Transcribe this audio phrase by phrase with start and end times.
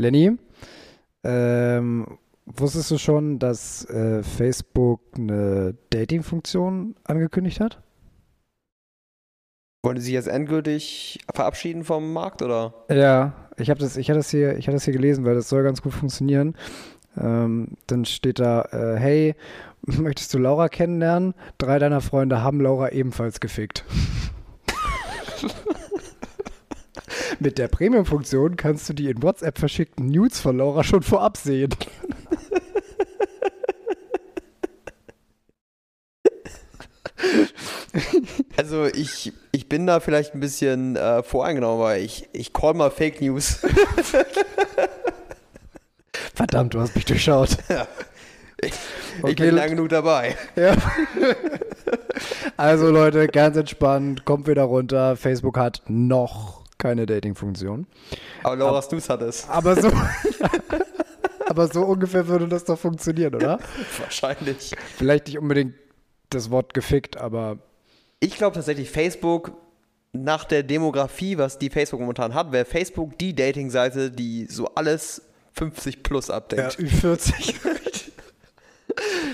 [0.00, 0.32] Lenny,
[1.24, 7.82] ähm, wusstest du schon, dass äh, Facebook eine Dating-Funktion angekündigt hat?
[9.82, 12.74] Wollen Sie sich jetzt endgültig verabschieden vom Markt oder?
[12.90, 15.48] Ja, ich habe das, ich hatte das hier, ich hatte das hier gelesen, weil das
[15.50, 16.54] soll ganz gut funktionieren.
[17.18, 19.34] Ähm, dann steht da, äh, hey,
[19.82, 21.34] möchtest du Laura kennenlernen?
[21.58, 23.84] Drei deiner Freunde haben Laura ebenfalls gefickt.
[27.40, 31.74] Mit der Premium-Funktion kannst du die in WhatsApp verschickten Nudes von Laura schon vorab sehen.
[38.56, 42.90] Also ich, ich bin da vielleicht ein bisschen äh, voreingenommen, aber ich, ich call mal
[42.90, 43.60] Fake News.
[46.34, 47.56] Verdammt, du hast mich durchschaut.
[48.62, 48.74] Ich,
[49.22, 50.36] Okay, ich bin lang genug dabei.
[50.56, 50.76] Ja.
[52.56, 55.16] Also Leute, ganz entspannt, kommt wieder runter.
[55.16, 57.86] Facebook hat noch keine Dating-Funktion.
[58.42, 59.48] Aber Laura's News hat es.
[59.48, 59.88] Aber so,
[61.46, 63.60] aber so ungefähr würde das doch funktionieren, oder?
[63.98, 64.72] Wahrscheinlich.
[64.96, 65.74] Vielleicht nicht unbedingt
[66.30, 67.58] das Wort gefickt, aber
[68.18, 69.52] Ich glaube tatsächlich, Facebook
[70.12, 75.22] nach der Demografie, was die Facebook momentan hat, wäre Facebook die Dating-Seite, die so alles
[75.52, 76.78] 50 plus ja, abdeckt.
[76.78, 77.54] Ü40.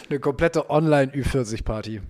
[0.08, 2.02] Eine komplette Online-Ü40-Party.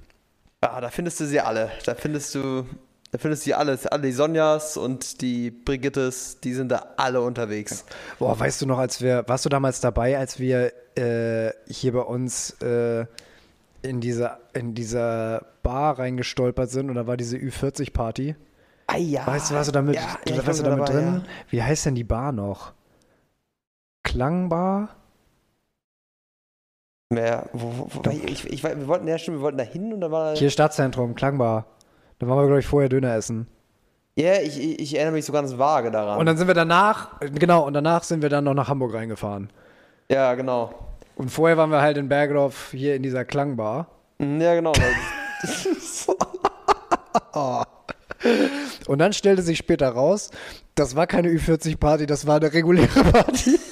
[0.61, 1.71] Ah, da findest du sie alle.
[1.85, 2.67] Da findest du,
[3.13, 3.87] da findest du alles.
[3.87, 7.85] Alle die Sonjas und die Brigittes, die sind da alle unterwegs.
[8.19, 12.01] Boah, weißt du noch, als wir, warst du damals dabei, als wir äh, hier bei
[12.01, 13.07] uns äh,
[13.83, 18.35] in, dieser, in dieser Bar reingestolpert sind und da war diese Ü40-Party?
[18.89, 19.27] Ah ja.
[19.27, 21.25] Weißt du, warst du damit, Ja, ja, ich warst du damit dabei, drin?
[21.51, 22.73] Wie heißt denn die Bar noch?
[24.03, 24.97] Klangbar?
[27.11, 30.01] Mehr, wo, wo, wo, ich, ich, wir wollten, ja stimmt, wir wollten da hin und
[30.01, 30.37] da war.
[30.37, 31.67] Hier Stadtzentrum, Klangbar.
[32.19, 33.47] Da waren wir, glaube ich, vorher Döner essen.
[34.19, 36.19] Ja, ich, ich, ich erinnere mich so ganz vage daran.
[36.19, 39.51] Und dann sind wir danach, genau, und danach sind wir dann noch nach Hamburg reingefahren.
[40.09, 40.75] ja, genau.
[41.17, 43.87] Und vorher waren wir halt in Bergedorf hier in dieser Klangbar.
[44.19, 44.73] Mhm, Ja, genau.
[48.87, 50.31] Und dann stellte sich später raus,
[50.75, 53.59] das war keine Ü40-Party, das war eine reguläre Party.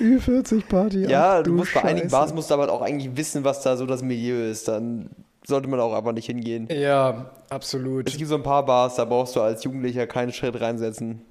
[0.00, 1.06] Ü40-Party.
[1.08, 2.08] ja, du musst bei einigen.
[2.10, 4.66] Bars musst du aber auch eigentlich wissen, was da so das Milieu ist.
[4.68, 5.10] Dann
[5.46, 6.68] sollte man auch einfach nicht hingehen.
[6.70, 8.08] Ja, absolut.
[8.08, 11.22] Es gibt so ein paar Bars, da brauchst du als Jugendlicher keinen Schritt reinsetzen.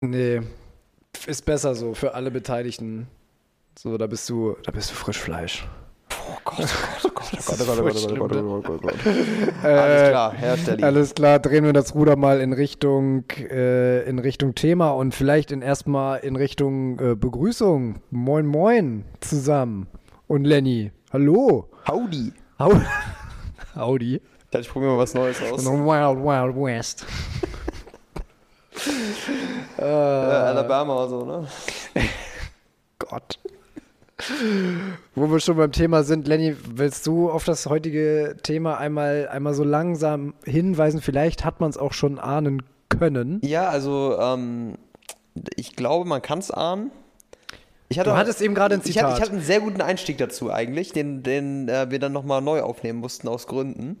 [0.00, 0.40] Nee,
[1.26, 3.06] ist besser so für alle Beteiligten.
[3.78, 5.66] So, da bist du, da bist du Frischfleisch.
[6.10, 6.66] Oh Gott,
[7.04, 10.86] oh Gott, oh Gott, oh Gott, oh Gott, oh Gott, oh Gott, Alles klar, Hersteller.
[10.86, 15.52] Alles klar, drehen wir das Ruder mal in Richtung, äh, in Richtung Thema und vielleicht
[15.52, 18.00] in, erstmal in Richtung äh, Begrüßung.
[18.10, 19.86] Moin, moin zusammen.
[20.26, 21.68] Und Lenny, hallo.
[21.86, 22.32] Howdy.
[24.52, 25.64] Ja, ich probiere mal was Neues aus.
[25.64, 27.06] Wild Wild West.
[29.78, 31.48] Äh, Alabama oder so, ne?
[32.98, 33.38] Gott.
[35.14, 39.54] Wo wir schon beim Thema sind, Lenny, willst du auf das heutige Thema einmal, einmal
[39.54, 41.00] so langsam hinweisen?
[41.00, 43.40] Vielleicht hat man es auch schon ahnen können.
[43.42, 44.74] Ja, also, ähm,
[45.56, 46.90] ich glaube, man kann es ahnen.
[47.92, 49.20] Ich hatte Du auch- hattest eben gerade ein Ich hatte, ich Zitat.
[49.20, 53.00] hatte einen sehr guten Einstieg dazu eigentlich, den, den äh, wir dann nochmal neu aufnehmen
[53.00, 54.00] mussten aus Gründen.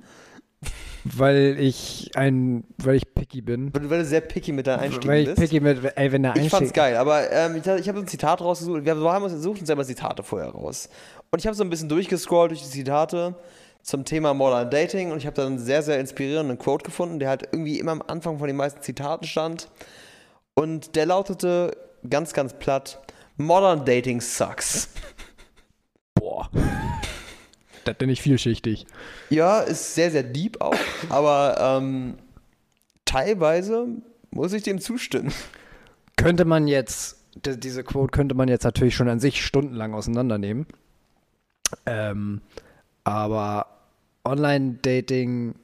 [1.04, 3.72] Weil ich ein, weil ich picky bin.
[3.72, 5.38] Weil du, sehr picky mit deinen Einstiegen Weil ich bist.
[5.40, 6.74] picky mit, ey, wenn der Ich fand's Einstieg.
[6.74, 8.84] geil, aber ähm, ich, ich habe so ein Zitat rausgesucht.
[8.84, 10.88] Wir haben uns suchen uns selber Zitate vorher raus.
[11.30, 13.34] Und ich habe so ein bisschen durchgescrollt durch die Zitate
[13.82, 17.30] zum Thema Modern Dating und ich habe dann einen sehr, sehr inspirierenden Quote gefunden, der
[17.30, 19.68] halt irgendwie immer am Anfang von den meisten Zitaten stand.
[20.54, 21.70] Und der lautete
[22.08, 23.00] ganz, ganz platt:
[23.40, 24.88] Modern Dating sucks.
[26.14, 26.50] Boah.
[27.84, 28.86] Das bin ich vielschichtig.
[29.30, 30.76] Ja, ist sehr, sehr deep auch,
[31.08, 32.18] aber ähm,
[33.04, 33.88] teilweise
[34.30, 35.32] muss ich dem zustimmen.
[36.16, 40.66] Könnte man jetzt, diese Quote könnte man jetzt natürlich schon an sich stundenlang auseinandernehmen.
[41.86, 42.42] Ähm,
[43.04, 43.66] aber
[44.24, 45.54] Online-Dating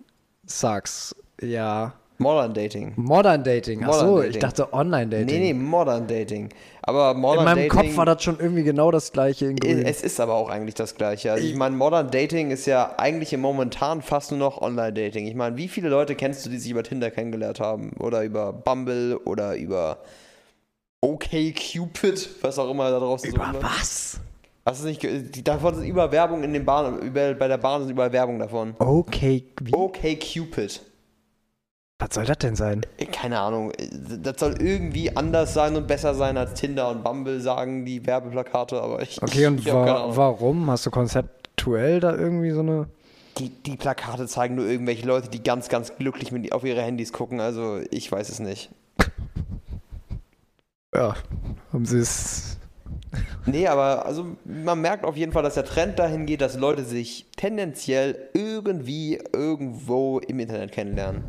[0.46, 1.14] sucks.
[1.40, 1.94] Ja.
[2.18, 2.92] Modern Dating.
[2.96, 3.84] Modern Dating.
[3.84, 4.30] Ach so, Dating.
[4.30, 5.26] ich dachte Online-Dating.
[5.26, 6.48] Nee, nee, Modern Dating.
[6.82, 7.70] Aber In Modern meinem Dating.
[7.70, 9.84] Kopf war das schon irgendwie genau das gleiche in grün.
[9.84, 11.32] Es ist aber auch eigentlich das Gleiche.
[11.32, 15.26] Also ich meine, Modern Dating ist ja eigentlich im momentan fast nur noch Online-Dating.
[15.26, 17.92] Ich meine, wie viele Leute kennst du, die sich über Tinder kennengelernt haben?
[17.98, 19.98] Oder über Bumble oder über
[21.02, 24.20] OkCupid, was auch immer da draußen so Über was?
[24.64, 27.90] Hast du nicht, davon sind über Werbung in den Bahnen, über, bei der Bahn sind
[27.90, 28.74] über Werbung davon.
[28.80, 29.72] Okay, wie?
[29.72, 30.80] OkCupid.
[31.98, 32.82] Was soll das denn sein?
[32.98, 33.88] Äh, Keine Ahnung, äh,
[34.22, 38.80] das soll irgendwie anders sein und besser sein als Tinder und Bumble, sagen die Werbeplakate,
[38.82, 39.22] aber ich.
[39.22, 40.70] Okay, und ich wa warum?
[40.70, 42.88] Hast du konzeptuell da irgendwie so eine.
[43.38, 47.12] Die, die Plakate zeigen nur irgendwelche Leute, die ganz, ganz glücklich mit, auf ihre Handys
[47.12, 47.40] gucken.
[47.40, 48.70] Also ich weiß es nicht.
[50.94, 51.14] ja,
[51.72, 52.58] haben sie es.
[53.46, 56.84] Nee, aber also man merkt auf jeden Fall, dass der Trend dahin geht, dass Leute
[56.84, 61.24] sich tendenziell irgendwie irgendwo im Internet kennenlernen.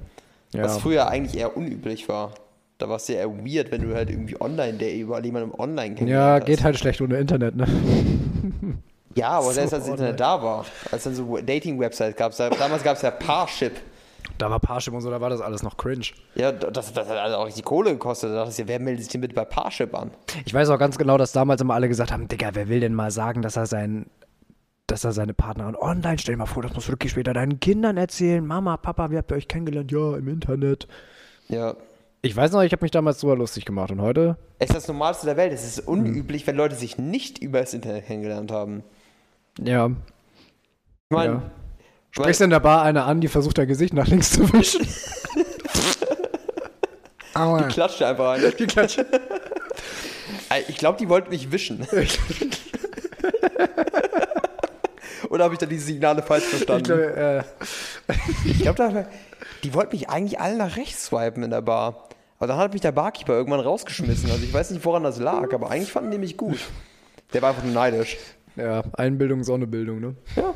[0.54, 0.64] Ja.
[0.64, 2.34] Was früher eigentlich eher unüblich war.
[2.78, 5.90] Da war es ja eher weird, wenn du halt irgendwie online, der überall jemanden online
[5.92, 6.64] Ja, kennengelernt geht hast.
[6.66, 7.66] halt schlecht ohne Internet, ne?
[9.16, 12.38] Ja, aber So selbst als das Internet da war, als dann so Dating-Websites gab es,
[12.38, 13.72] damals gab es ja Parship.
[14.38, 16.06] Da war Parship und so, da war das alles noch cringe.
[16.36, 18.30] Ja, das, das hat also auch richtig Kohle gekostet.
[18.30, 20.12] Da dachte ich, ja, wer meldet sich denn bitte bei Parship an?
[20.46, 22.94] Ich weiß auch ganz genau, dass damals immer alle gesagt haben, Digga, wer will denn
[22.94, 24.06] mal sagen, dass er sein,
[24.88, 27.60] dass er seine Partnerin online, stell dir mal vor, das musst du wirklich später deinen
[27.60, 28.46] Kindern erzählen.
[28.46, 29.92] Mama, Papa, wie habt ihr euch kennengelernt?
[29.92, 30.88] Ja, im Internet.
[31.50, 31.76] Ja.
[32.22, 34.38] Ich weiß noch, ich habe mich damals drüber lustig gemacht und heute?
[34.60, 35.54] Es ist das Normalste der Welt.
[35.54, 38.84] Es ist unüblich, wenn Leute sich nicht über das Internet kennengelernt haben.
[39.62, 39.88] Ja.
[39.88, 41.52] Ich meine, Ja.
[42.12, 44.88] Sprichst du in der Bar eine an, die versucht, dein Gesicht nach links zu wischen?
[47.36, 47.64] Aua.
[47.64, 48.42] klatscht einfach ein.
[48.58, 48.98] Geklatscht.
[50.50, 51.86] Ey, Ich glaube, die wollten mich wischen.
[55.30, 56.84] Oder habe ich da die Signale falsch Ich verstanden?
[56.84, 57.44] glaube,
[58.08, 58.14] äh,
[58.46, 59.08] Ich glaube,
[59.64, 62.08] die wollten mich eigentlich alle nach rechts swipen in der Bar.
[62.40, 64.30] Aber dann hat mich der Barkeeper irgendwann rausgeschmissen.
[64.30, 66.60] Also ich weiß nicht, woran das lag, aber eigentlich fanden die mich gut.
[67.34, 68.18] Der war einfach nur neidisch.
[68.56, 70.16] ja, Einbildung, Sonnebildung, ne?
[70.36, 70.54] Ja.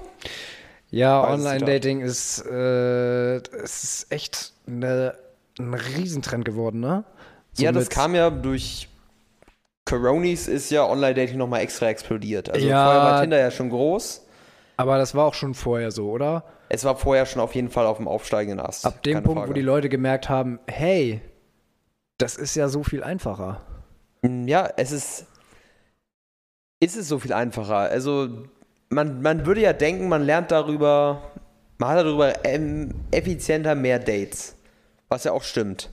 [0.94, 5.15] Ja, Online-Dating ist, äh, ist echt eine,
[5.57, 7.06] ein Riesentrend geworden, ne?
[7.53, 8.89] So ja, das kam ja durch
[9.85, 12.50] Coronis ist ja Online-Dating nochmal extra explodiert.
[12.50, 12.83] Also Ja.
[12.85, 14.25] vorher war Tinder ja schon groß.
[14.77, 16.44] Aber das war auch schon vorher so, oder?
[16.69, 18.85] Es war vorher schon auf jeden Fall auf dem aufsteigenden Ast.
[18.85, 19.53] Ab dem keine Punkt, wo Frage.
[19.53, 21.21] die Leute gemerkt haben, hey,
[22.18, 23.62] das ist ja so viel einfacher.
[24.21, 25.25] Mm, Ja, es ist.
[26.79, 27.75] Ist es so viel einfacher.
[27.77, 28.29] Also,
[28.89, 31.21] man, man würde ja denken, man lernt darüber,
[31.77, 34.56] man hat darüber ähm, effizienter mehr Dates.
[35.09, 35.91] Was ja auch stimmt.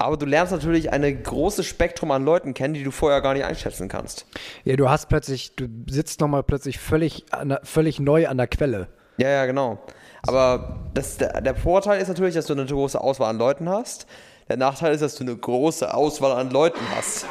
[0.00, 3.44] Aber du lernst natürlich ein großes Spektrum an Leuten kennen, die du vorher gar nicht
[3.44, 4.24] einschätzen kannst.
[4.64, 8.88] Ja, du hast plötzlich, du sitzt nochmal plötzlich völlig, der, völlig neu an der Quelle.
[9.18, 9.78] Ja, ja, genau.
[10.26, 14.06] Aber das, der, der Vorteil ist natürlich, dass du eine große Auswahl an Leuten hast.
[14.48, 17.26] Der Nachteil ist, dass du eine große Auswahl an Leuten hast.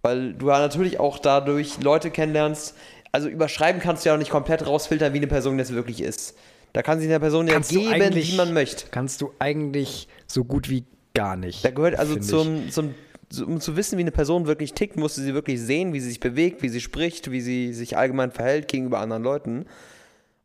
[0.00, 2.76] Weil du ja natürlich auch dadurch Leute kennenlernst.
[3.12, 6.34] Also überschreiben kannst du ja auch nicht komplett rausfiltern, wie eine Person jetzt wirklich ist.
[6.72, 8.86] Da kann sich eine Person ja Kannst du geben, wie man möchte.
[8.90, 11.64] Kannst du eigentlich so gut wie gar nicht.
[11.64, 12.94] Da gehört also zum, zum,
[13.30, 16.00] so- um zu wissen, wie eine Person wirklich tickt, musst du sie wirklich sehen, wie
[16.00, 19.66] sie sich bewegt, wie sie spricht, wie sie sich allgemein verhält gegenüber anderen Leuten.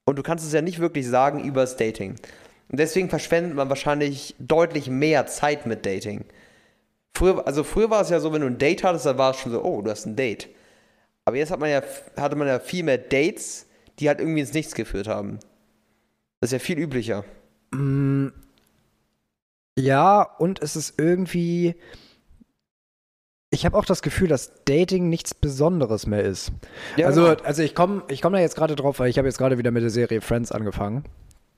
[0.05, 2.15] Und du kannst es ja nicht wirklich sagen übers Dating.
[2.69, 6.25] Und deswegen verschwendet man wahrscheinlich deutlich mehr Zeit mit Dating.
[7.15, 9.37] Früher, also früher war es ja so, wenn du ein Date hattest, dann war es
[9.37, 10.47] schon so, oh, du hast ein Date.
[11.25, 11.81] Aber jetzt hat man ja,
[12.17, 13.67] hatte man ja viel mehr Dates,
[13.99, 15.39] die halt irgendwie ins Nichts geführt haben.
[16.39, 17.25] Das ist ja viel üblicher.
[19.79, 21.75] Ja, und es ist irgendwie.
[23.51, 26.51] Ich habe auch das Gefühl, dass Dating nichts Besonderes mehr ist.
[26.97, 27.41] Ja, also, genau.
[27.43, 29.71] also ich komme ich komm da jetzt gerade drauf, weil ich habe jetzt gerade wieder
[29.71, 31.03] mit der Serie Friends angefangen.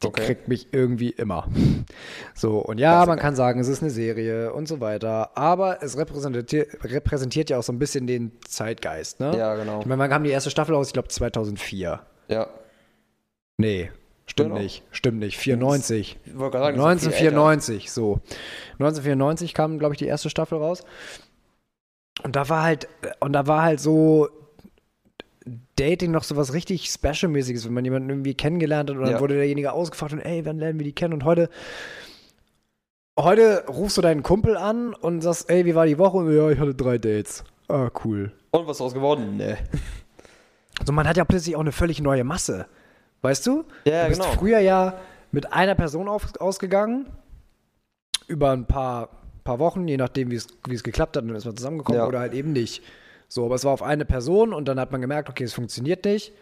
[0.02, 0.26] Die Okay.
[0.26, 1.48] kriegt mich irgendwie immer.
[2.34, 5.98] So, und ja, man kann sagen, es ist eine Serie und so weiter, aber es
[5.98, 9.38] repräsentiert, repräsentiert ja auch so ein bisschen den Zeitgeist, ne?
[9.38, 9.82] Ja, genau.
[9.82, 10.88] Ich meine, wann kam die erste Staffel aus?
[10.88, 12.00] Ich glaube 2004.
[12.30, 12.48] Ja.
[13.58, 13.92] Nee,
[14.32, 14.62] stimmt Genau.
[14.62, 14.84] nicht.
[14.92, 15.38] Stimmt nicht.
[15.38, 16.18] 94.
[16.26, 17.38] Ich wollte gerade sagen, das ist viel älter.
[17.40, 18.20] 1994, so.
[18.80, 20.84] 1994 kam, glaube ich, die erste Staffel raus.
[22.24, 22.88] Und da war halt,
[23.20, 24.30] und da war halt so
[25.76, 29.20] Dating noch so was richtig Special-mäßiges, wenn man jemanden irgendwie kennengelernt hat und dann Ja.
[29.20, 31.14] wurde derjenige ausgefragt und ey, wann lernen wir die kennen?
[31.16, 31.50] Und heute,
[33.20, 36.18] heute rufst du deinen Kumpel an und sagst, ey, wie war die Woche?
[36.18, 37.44] Und ja, ich hatte drei Dates.
[37.68, 38.32] Ah, cool.
[38.52, 39.38] Und was draus geworden?
[39.38, 39.56] Nee.
[40.80, 42.66] Also man hat ja plötzlich auch eine völlig neue Masse.
[43.22, 43.66] Weißt du?
[43.86, 44.34] Ja, du bist genau.
[44.34, 45.00] früher ja
[45.32, 47.06] mit einer Person auf, ausgegangen,
[48.28, 49.10] über ein paar,
[49.44, 52.08] paar Wochen, je nachdem, wie es geklappt hat, dann ist man zusammengekommen Ja.
[52.08, 52.82] oder halt eben nicht.
[53.28, 56.04] So, aber es war auf eine Person und dann hat man gemerkt, okay, es funktioniert
[56.06, 56.34] nicht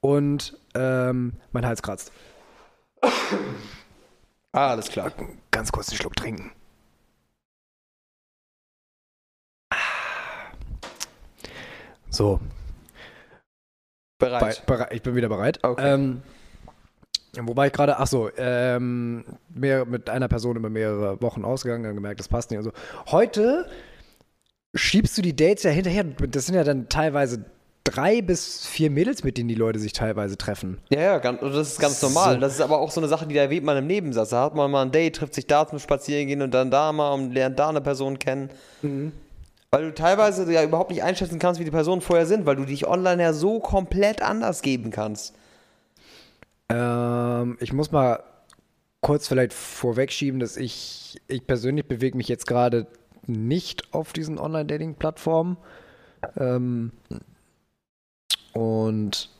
[0.00, 2.12] und ähm, mein Hals kratzt.
[3.02, 3.10] Ah,
[4.70, 5.10] alles klar.
[5.50, 6.52] Ganz kurz einen Schluck trinken.
[12.10, 12.40] So,
[14.18, 14.62] Bereit.
[14.66, 15.58] berei- ich bin wieder bereit.
[15.62, 15.94] Okay.
[15.94, 16.22] Ähm,
[17.40, 17.98] wo war ich gerade?
[17.98, 22.50] Ach so, ähm, mehr, mit einer Person über mehrere Wochen ausgegangen, dann gemerkt, das passt
[22.50, 22.58] nicht.
[22.58, 22.72] Also
[23.10, 23.66] heute
[24.74, 26.04] schiebst du die Dates ja hinterher.
[26.04, 27.44] Das sind ja dann teilweise
[27.84, 30.78] drei bis vier Mädels, mit denen die Leute sich teilweise treffen.
[30.90, 32.34] Ja, ja, ganz, das ist ganz normal.
[32.34, 32.40] So.
[32.40, 34.30] Das ist aber auch so eine Sache, die erwähnt man im Nebensatz.
[34.30, 37.12] Da hat man mal ein Date, trifft sich da zum Spazierengehen und dann da mal
[37.14, 38.50] und lernt da eine Person kennen.
[39.70, 42.64] Weil du teilweise ja überhaupt nicht einschätzen kannst, wie die Personen vorher sind, weil du
[42.64, 45.34] dich online ja so komplett anders geben kannst.
[46.70, 48.22] Ähm, ich muss mal
[49.00, 52.86] kurz vielleicht vorwegschieben, dass ich, ich persönlich bewege mich jetzt gerade
[53.26, 55.58] nicht auf diesen Online-Dating-Plattformen.
[56.36, 56.92] Ähm,
[58.54, 59.30] und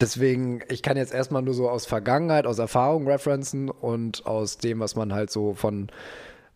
[0.00, 4.80] deswegen, ich kann jetzt erstmal nur so aus Vergangenheit, aus Erfahrung referenzen und aus dem,
[4.80, 5.90] was man halt so von,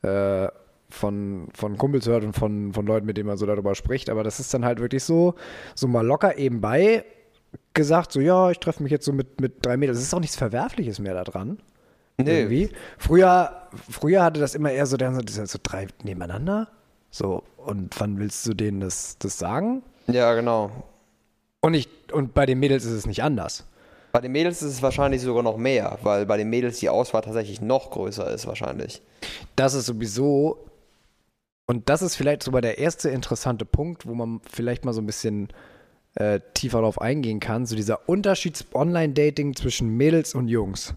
[0.03, 0.49] äh,
[0.95, 4.09] von, von Kumpels hört und von, von Leuten, mit denen man so darüber spricht.
[4.09, 5.35] Aber das ist dann halt wirklich so,
[5.75, 7.05] so mal locker eben bei
[7.73, 9.99] gesagt, so ja, ich treffe mich jetzt so mit, mit drei Mädels.
[9.99, 11.59] Es ist auch nichts Verwerfliches mehr da dran.
[12.17, 12.39] Nee.
[12.39, 12.71] Irgendwie.
[12.99, 16.69] Früher, früher hatte das immer eher so, dann so, das so drei nebeneinander.
[17.11, 19.83] So, und wann willst du denen das, das sagen?
[20.07, 20.71] Ja, genau.
[21.61, 23.67] Und, ich, und bei den Mädels ist es nicht anders.
[24.13, 27.23] Bei den Mädels ist es wahrscheinlich sogar noch mehr, weil bei den Mädels die Auswahl
[27.23, 29.03] tatsächlich noch größer ist, wahrscheinlich.
[29.57, 30.67] Das ist sowieso,
[31.67, 35.07] und das ist vielleicht sogar der erste interessante Punkt, wo man vielleicht mal so ein
[35.07, 35.49] bisschen
[36.15, 40.95] äh, tiefer darauf eingehen kann, so dieser Unterschied Online-Dating zwischen Mädels und Jungs.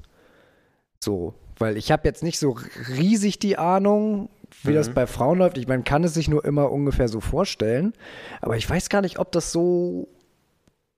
[0.99, 2.57] So, weil ich habe jetzt nicht so
[2.89, 4.29] riesig die Ahnung,
[4.63, 5.57] wie das bei Frauen läuft.
[5.57, 7.93] Ich meine, kann es sich nur immer ungefähr so vorstellen.
[8.41, 10.07] Aber ich weiß gar nicht, ob das so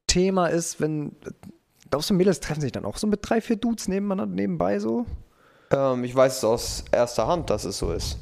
[0.07, 1.15] Thema ist, wenn.
[1.89, 5.05] Glaubst du, Mädels treffen sich dann auch so mit drei, vier Dudes nebeneinander, nebenbei so?
[5.71, 8.17] Ähm, ich weiß es aus erster Hand, dass es so ist.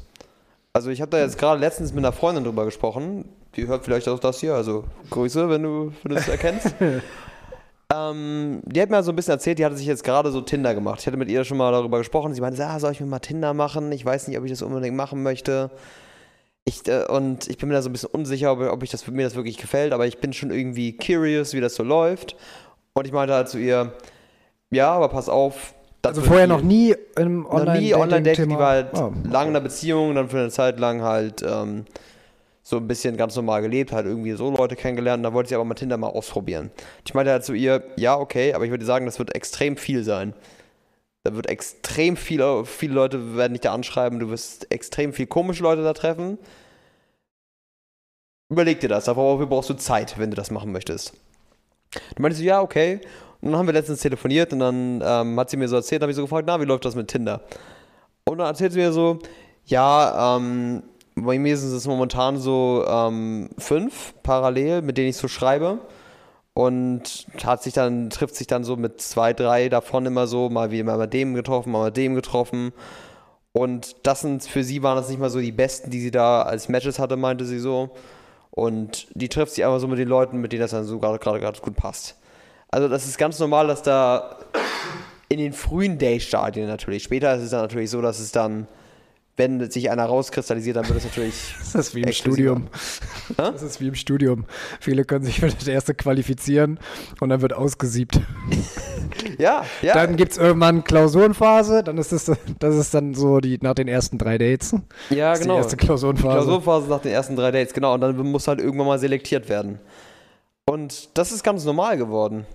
[0.78, 3.28] Also ich habe da jetzt gerade letztens mit einer Freundin drüber gesprochen.
[3.56, 4.54] Die hört vielleicht auch das hier.
[4.54, 6.72] Also Grüße, wenn du, es erkennst.
[7.92, 10.76] ähm, die hat mir so ein bisschen erzählt, die hatte sich jetzt gerade so Tinder
[10.76, 11.00] gemacht.
[11.00, 12.32] Ich hatte mit ihr schon mal darüber gesprochen.
[12.32, 13.90] Sie meinte, ah, soll ich mir mal Tinder machen?
[13.90, 15.72] Ich weiß nicht, ob ich das unbedingt machen möchte.
[16.64, 19.04] Ich, äh, und ich bin mir da so ein bisschen unsicher, ob, ob ich das,
[19.08, 22.36] mir das wirklich gefällt, aber ich bin schon irgendwie curious, wie das so läuft.
[22.92, 23.94] Und ich meinte halt zu ihr,
[24.70, 25.74] ja, aber pass auf.
[26.02, 29.50] Das Also vorher viel- noch nie im noch nie Online-Dating, die war halt Oh, lange
[29.50, 31.84] in einer Beziehung, dann für eine Zeit lang halt ähm,
[32.62, 35.64] so ein bisschen ganz normal gelebt, halt irgendwie so Leute kennengelernt, da wollte sie aber
[35.64, 36.70] mal Tinder mal ausprobieren.
[37.06, 40.04] Ich meinte halt zu ihr, ja, okay, aber ich würde sagen, das wird extrem viel
[40.04, 40.34] sein.
[41.24, 45.62] Da wird extrem viele, viele Leute werden dich da anschreiben, du wirst extrem viel komische
[45.62, 46.38] Leute da treffen.
[48.50, 51.12] Überleg dir das, dafür brauchst du Zeit, wenn du das machen möchtest.
[52.16, 53.00] Du meinte so, ja, okay.
[53.40, 56.10] Und dann haben wir letztens telefoniert und dann ähm, hat sie mir so erzählt, habe
[56.10, 57.42] ich so gefragt, na, wie läuft das mit Tinder?
[58.24, 59.20] Und dann erzählt sie mir so,
[59.64, 60.82] ja, ähm,
[61.14, 65.78] bei mir sind es momentan so ähm, fünf parallel, mit denen ich so schreibe.
[66.54, 70.72] Und hat sich dann, trifft sich dann so mit zwei, drei davon immer so, mal
[70.72, 72.72] wie mal mit dem getroffen, mal mit dem getroffen.
[73.52, 76.42] Und das sind, für sie waren das nicht mal so die besten, die sie da
[76.42, 77.90] als Matches hatte, meinte sie so.
[78.50, 81.60] Und die trifft sich einfach so mit den Leuten, mit denen das dann so gerade
[81.60, 82.16] gut passt.
[82.70, 84.36] Also das ist ganz normal, dass da
[85.28, 87.02] in den frühen Day-Stadien natürlich.
[87.02, 88.66] Später ist es dann natürlich so, dass es dann,
[89.36, 91.54] wenn sich einer rauskristallisiert, dann wird es natürlich.
[91.72, 92.12] Das ist wie im.
[92.12, 92.68] Studium.
[93.36, 94.46] Das ist wie im Studium.
[94.80, 96.78] Viele können sich für das erste qualifizieren
[97.20, 98.20] und dann wird ausgesiebt.
[99.38, 99.94] Ja, ja.
[99.94, 103.88] Dann gibt es irgendwann Klausurenphase, dann ist das, das ist dann so die nach den
[103.88, 104.74] ersten drei Dates.
[105.10, 105.54] ja, genau.
[105.54, 106.44] Die erste Klausurenphase.
[106.44, 107.94] Klausurphase nach den ersten drei Dates, genau.
[107.94, 109.78] Und dann muss halt irgendwann mal selektiert werden.
[110.66, 112.46] Und das ist ganz normal geworden.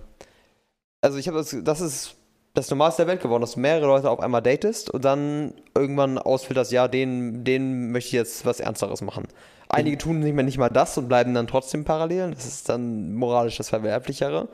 [1.04, 2.16] Also ich habe das, das ist
[2.54, 6.16] das Normalste der Welt geworden, dass du mehrere Leute auf einmal datest und dann irgendwann
[6.16, 9.28] ausfilterst, ja, den, den möchte ich jetzt was Ernsteres machen.
[9.68, 12.30] Einige tun nicht mehr nicht mal das und bleiben dann trotzdem parallel.
[12.30, 14.48] Das ist dann moralisch das Verwerflichere,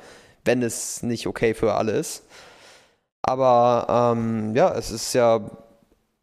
[0.45, 2.25] wenn es nicht okay für alle ist.
[3.23, 5.49] Aber ähm, ja, es ist ja,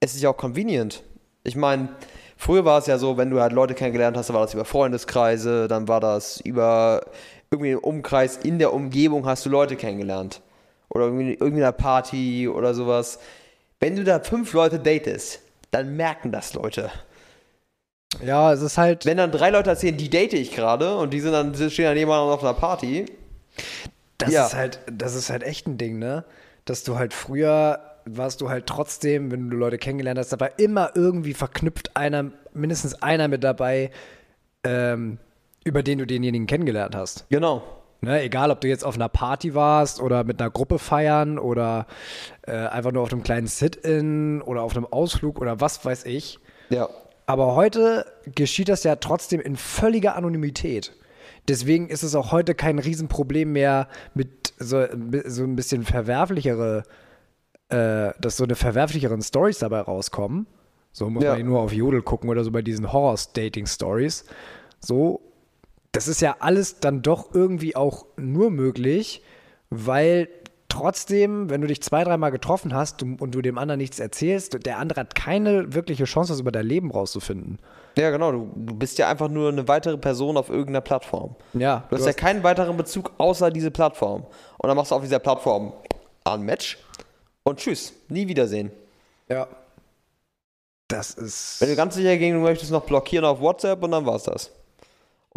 [0.01, 1.03] es ist ja auch convenient.
[1.45, 1.87] Ich meine,
[2.35, 4.65] früher war es ja so, wenn du halt Leute kennengelernt hast, dann war das über
[4.65, 7.05] Freundeskreise, dann war das über
[7.51, 10.41] irgendwie einen Umkreis in der Umgebung hast du Leute kennengelernt.
[10.89, 13.19] Oder irgendwie, irgendwie einer Party oder sowas.
[13.79, 16.89] Wenn du da fünf Leute datest, dann merken das Leute.
[18.23, 19.05] Ja, es ist halt.
[19.05, 21.97] Wenn dann drei Leute erzählen, die date ich gerade und die sind dann, stehen dann
[21.97, 23.05] jemand auf einer Party,
[24.17, 24.47] Das Ja.
[24.47, 26.23] ist halt, das ist halt echt ein Ding, ne?
[26.65, 30.57] Dass du halt früher warst du halt trotzdem, wenn du Leute kennengelernt hast, da war
[30.59, 33.91] immer irgendwie verknüpft einer, mindestens einer mit dabei,
[34.63, 35.19] ähm,
[35.67, 37.25] über den du denjenigen kennengelernt hast.
[37.29, 37.61] genau.
[37.99, 38.21] Ne?
[38.21, 41.87] Egal, ob du jetzt auf einer Party warst oder mit einer Gruppe feiern oder
[42.43, 46.37] äh, einfach nur auf einem kleinen Sit-In oder auf einem Ausflug oder was weiß ich.
[46.69, 46.89] Ja.
[47.25, 48.05] Aber heute
[48.35, 50.93] geschieht das ja trotzdem in völliger Anonymität.
[51.47, 54.85] Deswegen ist es auch heute kein Riesenproblem mehr mit so,
[55.25, 56.83] so ein bisschen verwerflichere,
[57.69, 60.45] äh, dass so eine verwerflicheren Stories dabei rauskommen.
[60.91, 61.33] So muss Ja.
[61.33, 64.25] man nur auf Jodel gucken oder so bei diesen Horror-Dating-Stories.
[64.79, 65.21] So,
[65.91, 69.23] das ist ja alles dann doch irgendwie auch nur möglich,
[69.69, 70.29] weil
[70.69, 74.77] trotzdem, wenn du dich zwei, dreimal getroffen hast und du dem anderen nichts erzählst, der
[74.77, 77.57] andere hat keine wirkliche Chance, was über dein Leben rauszufinden.
[77.97, 78.31] Ja, genau.
[78.31, 81.35] Du, du bist ja einfach nur eine weitere Person auf irgendeiner Plattform.
[81.53, 84.27] Ja, Du hast ja keinen weiteren Bezug außer diese Plattform.
[84.57, 85.73] Und dann machst du auf dieser Plattform
[86.25, 86.77] ein Match
[87.43, 88.71] und tschüss, nie wiedersehen.
[89.29, 89.47] ja.
[90.89, 91.59] Das ist.
[91.59, 94.51] Wenn du ganz sicher gehen möchtest, noch blockieren auf WhatsApp und dann war's das.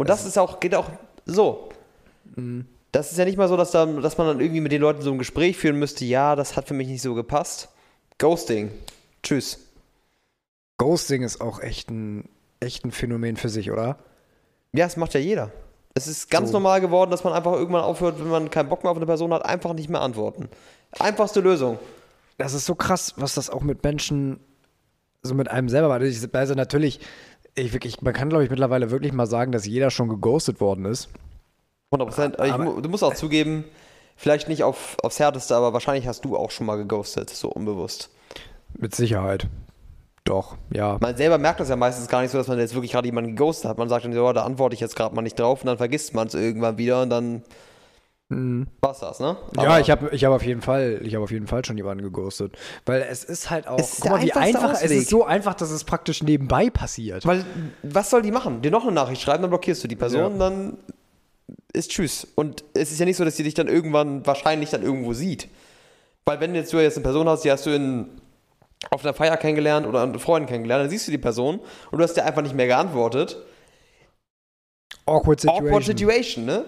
[0.01, 0.91] Und das, ist auch, geht auch
[1.27, 1.69] so.
[2.93, 5.03] Das ist ja nicht mal so, dass, da, dass man dann irgendwie mit den Leuten
[5.03, 7.69] so ein Gespräch führen müsste, ja, das hat für mich nicht so gepasst.
[8.19, 8.71] Ghosting.
[9.23, 9.59] Tschüss.
[10.79, 12.29] Ghosting ist auch echt ein,
[12.61, 13.99] echt ein Phänomen für sich, oder?
[14.73, 15.51] Ja, das macht ja jeder.
[15.95, 16.53] Es ist ganz So.
[16.55, 19.33] normal geworden, dass man einfach irgendwann aufhört, wenn man keinen Bock mehr auf eine Person
[19.35, 20.49] hat, einfach nicht mehr antworten.
[20.99, 21.79] Einfachste Lösung.
[22.39, 24.41] Das ist so krass, was das auch mit Menschen,
[25.23, 26.03] so mit einem selber macht.
[26.03, 27.01] Ich- Also natürlich,
[27.55, 30.85] ich wirklich, man kann glaube ich mittlerweile wirklich mal sagen, dass jeder schon geghostet worden
[30.85, 31.09] ist.
[31.93, 32.85] 100 Prozent.
[32.85, 33.65] Du musst auch zugeben,
[34.17, 38.11] vielleicht nicht auf, aufs Härteste, aber wahrscheinlich hast du auch schon mal geghostet, so unbewusst.
[38.79, 39.49] Mit Sicherheit.
[40.25, 40.99] Doch, ja.
[41.01, 43.35] Man selber merkt das ja meistens gar nicht so, dass man jetzt wirklich gerade jemanden
[43.35, 43.79] geghostet hat.
[43.79, 46.15] Man sagt dann, ja, da antworte ich jetzt gerade mal nicht drauf und dann vergisst
[46.15, 47.43] man es irgendwann wieder und dann
[48.31, 49.37] war's das, ne?
[49.57, 51.77] Ja, Aber- ich habe ich hab auf jeden Fall, ich habe auf jeden Fall schon
[51.77, 52.57] jemanden geghostet.
[52.87, 54.99] Weil es ist halt auch, Es ist guck mal, wie einfach, es Ausweg.
[55.01, 57.27] ist so einfach, dass es praktisch nebenbei passiert.
[57.27, 57.45] Weil,
[57.83, 58.63] was soll die machen?
[58.63, 60.39] Dir noch eine Nachricht schreiben, dann blockierst du die Person, Ja.
[60.39, 60.79] dann
[61.73, 62.27] ist Tschüss.
[62.37, 65.49] Und es ist ja nicht so, dass sie dich dann irgendwann wahrscheinlich dann irgendwo sieht.
[66.25, 68.07] Weil wenn jetzt du jetzt eine Person hast, die hast du in,
[68.91, 71.59] auf einer Feier kennengelernt oder einen Freund kennengelernt, dann siehst du die Person
[71.91, 73.39] und du hast dir einfach nicht mehr geantwortet.
[75.07, 75.67] Awkward Situation.
[75.67, 76.65] Awkward Situation, ne?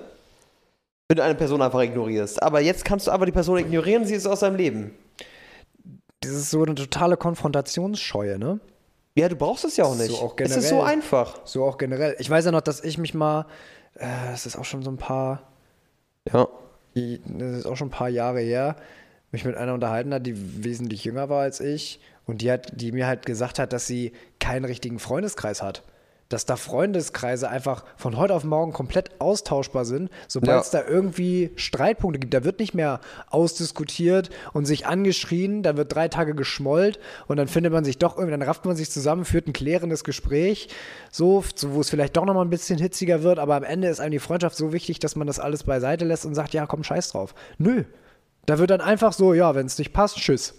[1.12, 2.42] Wenn du eine Person einfach ignorierst.
[2.42, 4.92] Aber jetzt kannst du einfach die Person ignorieren, sie ist aus deinem Leben.
[6.20, 8.60] Das ist so eine totale Konfrontationsscheue, ne?
[9.14, 10.22] Ja, du brauchst es ja auch So nicht.
[10.22, 10.90] auch es ist so generell.
[10.94, 11.40] einfach.
[11.44, 12.16] So auch generell.
[12.18, 13.44] Ich weiß ja noch, dass ich mich mal,
[13.96, 15.42] äh, das ist auch schon so ein paar,
[16.32, 16.48] Ja.
[16.94, 18.76] das ist auch schon ein paar Jahre her,
[19.32, 22.90] mich mit einer unterhalten hat, die wesentlich jünger war als ich und die hat, die
[22.90, 25.82] mir halt gesagt hat, dass sie keinen richtigen Freundeskreis hat.
[26.32, 30.80] Dass da Freundeskreise einfach von heute auf morgen komplett austauschbar sind, sobald es Ja.
[30.80, 32.32] da irgendwie Streitpunkte gibt.
[32.32, 37.48] Da wird nicht mehr ausdiskutiert und sich angeschrien, dann wird drei Tage geschmollt und dann
[37.48, 40.68] findet man sich doch irgendwie, dann rafft man sich zusammen, führt ein klärendes Gespräch,
[41.10, 44.00] so, so wo es vielleicht doch nochmal ein bisschen hitziger wird, aber am Ende ist
[44.00, 46.82] einem die Freundschaft so wichtig, dass man das alles beiseite lässt und sagt, ja, komm,
[46.82, 47.34] scheiß drauf.
[47.58, 47.84] Nö.
[48.46, 50.54] Da wird dann einfach so, ja, wenn es nicht passt, tschüss.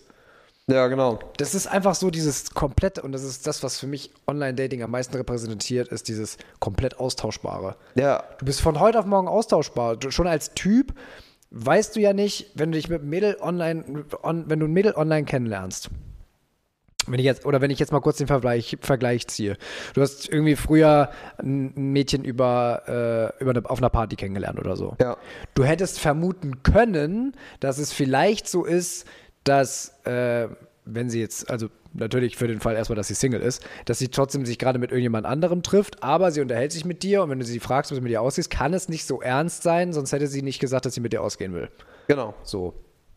[0.69, 1.19] Ja, genau.
[1.37, 4.91] Das ist einfach so dieses komplett, und das ist das, was für mich Online-Dating am
[4.91, 7.75] meisten repräsentiert, ist dieses komplett Austauschbare.
[7.95, 9.97] Ja, Du bist von heute auf morgen austauschbar.
[9.97, 10.93] Du, schon als Typ
[11.51, 14.71] weißt du ja nicht, wenn du dich mit einem Mädel online, on, wenn du ein
[14.71, 15.89] Mädel online kennenlernst.
[17.05, 19.57] Wenn ich jetzt, oder wenn ich jetzt mal kurz den Vergleich, Vergleich ziehe.
[19.93, 22.83] Du hast irgendwie früher ein ein Mädchen über,
[23.37, 24.95] äh, über eine, auf einer Party kennengelernt oder so.
[25.01, 25.17] Ja.
[25.53, 29.05] Du hättest vermuten können, dass es vielleicht so ist,
[29.43, 30.47] dass, äh,
[30.85, 34.09] wenn sie jetzt, also natürlich für den Fall erstmal, dass sie Single ist, dass sie
[34.09, 37.39] trotzdem sich gerade mit irgendjemand anderem trifft, aber sie unterhält sich mit dir und wenn
[37.39, 40.27] du sie fragst, was mit dir aussieht, kann es nicht so ernst sein, sonst hätte
[40.27, 41.69] sie nicht gesagt, dass sie mit dir ausgehen will.
[42.07, 42.33] genau.
[42.43, 42.73] So.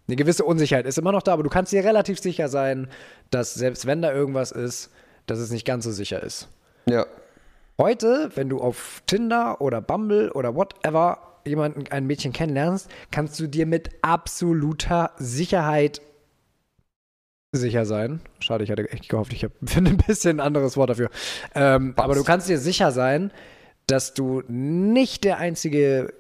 [0.08, 2.88] Eine gewisse Unsicherheit ist immer noch da, aber du kannst dir relativ sicher sein,
[3.30, 4.90] dass selbst wenn da irgendwas ist,
[5.26, 6.48] dass es nicht ganz so sicher ist.
[6.88, 7.06] Ja.
[7.78, 13.48] Heute, wenn du auf Tinder oder Bumble oder whatever jemanden, ein Mädchen kennenlernst, kannst du
[13.48, 16.00] dir mit absoluter Sicherheit
[17.56, 18.20] sicher sein.
[18.40, 21.10] Schade, ich hatte echt gehofft, ich finde ein bisschen ein anderes Wort dafür.
[21.54, 23.30] Ähm, aber du kannst dir sicher sein,
[23.86, 26.12] dass du nicht der einzige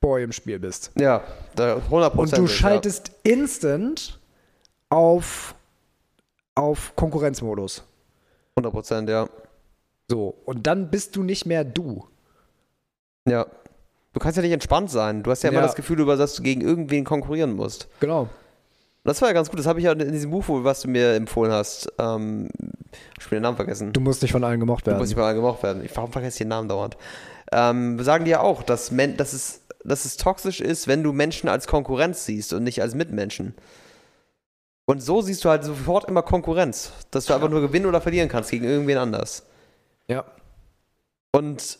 [0.00, 0.90] Boy im Spiel bist.
[0.98, 1.22] Ja,
[1.54, 4.18] da 100 Und du schaltest instant
[4.88, 5.54] auf,
[6.54, 7.78] auf Konkurrenzmodus.
[7.78, 7.84] Ja.
[8.56, 9.28] 100 Prozent, ja.
[10.10, 12.06] So, und dann bist du nicht mehr du.
[13.26, 13.46] Ja.
[14.12, 15.22] Du kannst ja nicht entspannt sein.
[15.22, 15.66] Du hast ja immer Ja.
[15.66, 17.88] das Gefühl, über dass du gegen irgendwen konkurrieren musst.
[18.00, 18.28] Genau.
[19.04, 19.58] Das war ja ganz gut.
[19.58, 21.92] Das habe ich ja in diesem Buch, wo- was du mir empfohlen hast.
[21.98, 22.48] Ähm,
[23.18, 23.92] ich habe den Namen vergessen.
[23.92, 24.98] Du musst nicht von allen gemocht Du werden.
[25.00, 25.84] musst nicht mal gemocht werden.
[25.84, 26.96] Ich warum vergesse ich den Namen dauernd.
[27.50, 31.12] Ähm, sagen die ja auch, dass, Men dass, es, dass es toxisch ist, wenn du
[31.12, 33.54] Menschen als Konkurrenz siehst und nicht als Mitmenschen.
[34.84, 36.92] Und so siehst du halt sofort immer Konkurrenz.
[37.10, 39.44] Dass du einfach nur gewinnen oder verlieren kannst gegen irgendwen anders.
[40.06, 40.24] Ja.
[41.32, 41.78] Und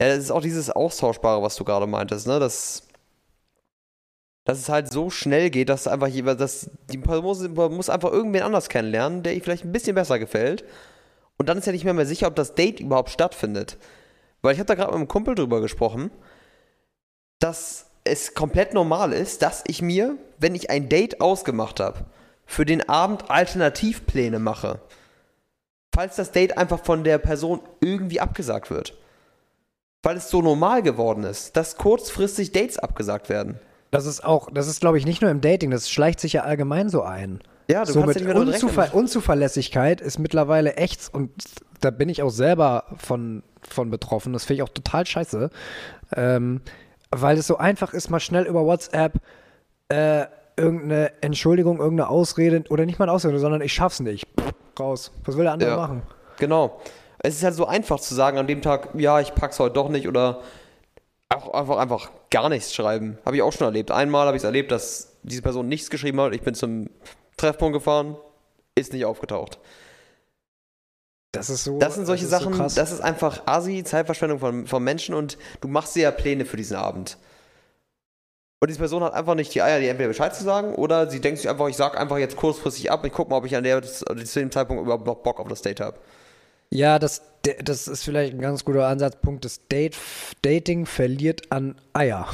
[0.00, 2.38] ja, das ist auch dieses Austauschbare, was du gerade meintest, ne?
[2.40, 2.83] Dass,
[4.44, 8.12] dass es halt so schnell geht, dass einfach jemand, dass die Person muss, muss einfach
[8.12, 10.64] irgendwen anders kennenlernen, der ihr vielleicht ein bisschen besser gefällt.
[11.38, 13.78] Und dann ist ja nicht mehr, mehr sicher, ob das Date überhaupt stattfindet.
[14.42, 16.10] Weil ich habe da gerade mit einem Kumpel drüber gesprochen,
[17.38, 22.04] dass es komplett normal ist, dass ich mir, wenn ich ein Date ausgemacht habe,
[22.44, 24.80] für den Abend Alternativpläne mache.
[25.94, 28.94] Falls das Date einfach von der Person irgendwie abgesagt wird.
[30.02, 33.58] Weil es so normal geworden ist, dass kurzfristig Dates abgesagt werden.
[33.94, 36.42] Das ist auch, das ist, glaube ich, nicht nur im Dating, das schleicht sich ja
[36.42, 37.40] allgemein so ein.
[37.70, 38.88] Ja, du so kannst mit ja Unzuver.
[38.92, 41.30] Unzuverlässigkeit ist mittlerweile echt, und
[41.80, 45.48] da bin ich auch selber von, von betroffen, das finde ich auch total scheiße,
[46.16, 46.60] ähm,
[47.10, 49.14] weil es so einfach ist, mal schnell über WhatsApp
[49.88, 50.24] äh,
[50.56, 54.26] irgendeine Entschuldigung, irgendeine Ausrede, oder nicht mal eine Ausrede, sondern ich schaff's nicht.
[54.78, 55.12] raus.
[55.24, 55.76] Was will der andere Ja.
[55.76, 56.02] machen?
[56.38, 56.80] Genau.
[57.20, 59.88] Es ist halt so einfach zu sagen an dem Tag, ja, ich pack's heute doch
[59.88, 60.40] nicht oder
[61.36, 63.18] auch einfach, einfach gar nichts schreiben.
[63.24, 63.90] Habe ich auch schon erlebt.
[63.90, 66.34] Einmal habe ich es erlebt, dass diese Person nichts geschrieben hat.
[66.34, 66.90] Ich bin zum
[67.36, 68.16] Treffpunkt gefahren,
[68.74, 69.58] ist nicht aufgetaucht.
[71.32, 71.78] Das ist so.
[71.78, 72.74] Das sind solche so Sachen, krass.
[72.74, 76.56] das ist einfach Asi, Zeitverschwendung von, von Menschen und du machst dir ja Pläne für
[76.56, 77.18] diesen Abend.
[78.60, 81.20] Und diese Person hat einfach nicht die Eier, dir entweder Bescheid zu sagen oder sie
[81.20, 83.64] denkt sich einfach, ich sag einfach jetzt kurzfristig ab, ich guck mal, ob ich an
[83.64, 85.98] der zu dem Zeitpunkt überhaupt noch Bock auf das Date habe.
[86.74, 87.22] Ja, das,
[87.62, 89.44] das ist vielleicht ein ganz guter Ansatzpunkt.
[89.44, 89.96] Das Date,
[90.42, 92.28] Dating verliert an Eier.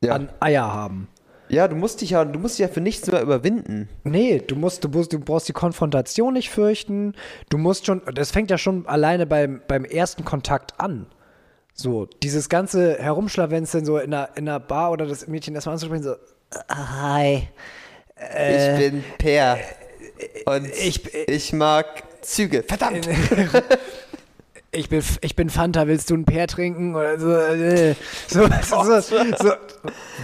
[0.00, 0.12] Ja.
[0.14, 1.08] An Eier haben.
[1.48, 3.88] ja, du musst dich ja, du musst dich ja für nichts mehr überwinden.
[4.04, 7.14] Nee, du musst, du musst, du brauchst die Konfrontation nicht fürchten.
[7.48, 11.06] Du musst schon, das fängt ja schon alleine beim, beim ersten Kontakt an.
[11.74, 16.02] So, dieses ganze Herumschlawenzeln so in einer, in einer Bar oder das Mädchen erstmal anzusprechen,
[16.04, 16.14] so,
[16.68, 17.48] "Ah, hi.
[18.16, 19.58] Äh, ich bin Per.
[20.46, 22.62] Und ich- ich, mag Züge.
[22.62, 23.08] Verdammt!
[24.70, 26.94] ich bin, ich bin Fanta, willst du ein Pear trinken?
[26.94, 27.94] Oder so, äh,
[28.28, 29.52] so, so, so, so.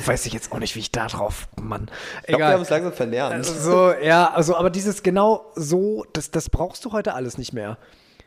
[0.05, 1.91] Weiß ich jetzt auch nicht, wie ich da drauf, Mann.
[2.23, 2.63] Ich glaube, wir haben Egal.
[2.63, 3.35] es langsam verlernt.
[3.35, 7.53] Also so, ja, also, aber dieses genau so, das, das brauchst du heute alles nicht
[7.53, 7.79] mehr.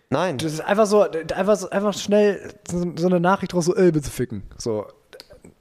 [0.10, 0.38] Nein.
[0.38, 1.01] Das ist einfach so,
[1.36, 4.43] einfach, so- einfach schnell so, eine Nachricht raus, so, ey, bitte ficken.
[4.58, 4.88] So,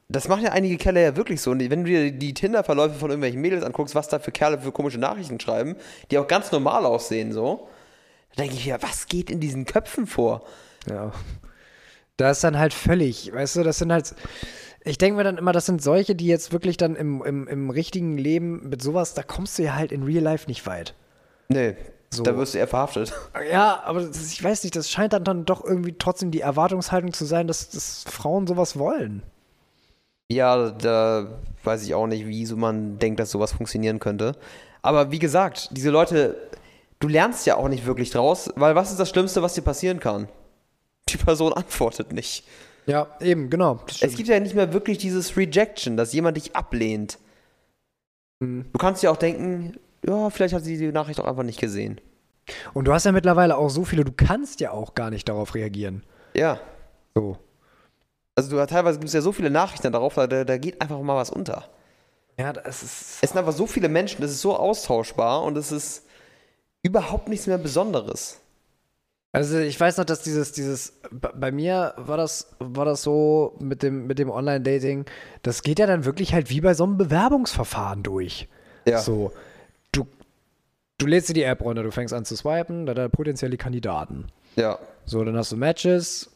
[0.09, 1.51] Das machen ja einige Kerle ja wirklich so.
[1.51, 4.71] Und wenn du dir die Tinder-Verläufe von irgendwelchen Mädels anguckst, was da für Kerle für
[4.71, 5.75] komische Nachrichten schreiben,
[6.13, 7.69] die auch ganz normal aussehen, so,
[8.37, 10.43] da denke ich mir, was geht in diesen Köpfen vor?
[10.89, 11.13] Ja.
[12.17, 14.15] Da ist dann halt völlig, weißt du, das sind halt.
[14.85, 17.71] Ich denke mir dann immer, das sind solche, die jetzt wirklich dann im, im, im
[17.71, 20.95] richtigen Leben mit sowas, da kommst du ja halt in Real Life nicht weit.
[21.49, 21.77] Nee,
[22.11, 22.23] So.
[22.23, 23.13] da wirst du eher verhaftet.
[23.51, 27.13] Ja, aber das, ich weiß nicht, das scheint dann, dann doch irgendwie trotzdem die Erwartungshaltung
[27.13, 29.25] zu sein, dass, dass Frauen sowas wollen.
[30.31, 34.33] Ja, da weiß ich auch nicht, wie so man denkt, dass sowas funktionieren könnte.
[34.83, 36.37] Aber wie gesagt, diese Leute,
[37.01, 40.01] du lernst ja auch nicht wirklich draus, weil was ist das Schlimmste, was dir passieren
[40.01, 40.29] kann?
[41.09, 42.45] Die Person antwortet nicht.
[42.87, 43.81] Ja, eben, genau.
[44.01, 47.19] Es gibt ja nicht mehr wirklich dieses Rejection, dass jemand dich ablehnt.
[48.41, 48.67] Mhm.
[48.73, 52.01] Du kannst ja auch denken, ja, vielleicht hat sie die Nachricht auch einfach nicht gesehen.
[52.75, 55.55] Und du hast ja mittlerweile auch so viele, du kannst ja auch gar nicht darauf
[55.55, 56.05] reagieren.
[56.35, 56.61] Ja.
[57.15, 57.39] So.
[58.37, 61.17] Also du, teilweise gibt es ja so viele Nachrichten darauf, da, da geht einfach mal
[61.17, 61.69] was unter.
[62.39, 63.19] Ja, das ist.
[63.23, 66.06] Es sind einfach so viele Menschen, das ist so austauschbar und es ist
[66.87, 68.41] überhaupt nichts mehr Besonderes.
[69.33, 73.83] Also ich weiß noch, dass dieses, dieses, bei mir war das, war das so mit
[73.83, 75.05] dem, mit dem Online-Dating,
[75.43, 78.49] das geht ja dann wirklich halt wie bei so einem Bewerbungsverfahren durch.
[78.87, 78.99] Ja.
[78.99, 79.33] So,
[79.93, 80.07] du,
[80.97, 84.29] du lädst dir die App runter, du fängst an zu swipen, da da potenzielle Kandidaten.
[84.55, 84.79] Ja.
[85.05, 86.31] So, dann hast du Matches,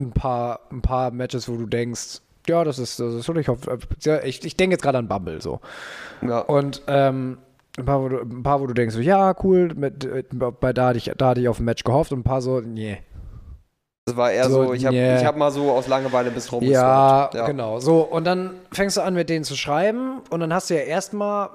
[0.00, 3.48] ein paar, ein paar Matches, wo du denkst, ja, das ist, das ist schon, ich
[3.48, 3.78] hoffe,
[4.24, 5.60] ich, ich denke jetzt gerade an Bumble, so.
[6.22, 6.38] Ja.
[6.38, 7.38] Und ähm,
[7.78, 10.08] ein, paar, wo du, ein paar, wo du denkst, so, ja, cool, mit,
[10.60, 12.60] bei da hatte ich, da hatte ich auf ein Match gehofft und ein paar so,
[12.60, 12.98] nee.
[14.06, 16.62] Das war eher So, so, ich habe ich hab mal so aus Langeweile ein bisschen
[16.62, 17.46] Ja, rumgescrollt.
[17.46, 17.78] genau.
[17.78, 20.80] So, und dann fängst du an, mit denen zu schreiben und dann hast du ja
[20.80, 21.50] erstmal,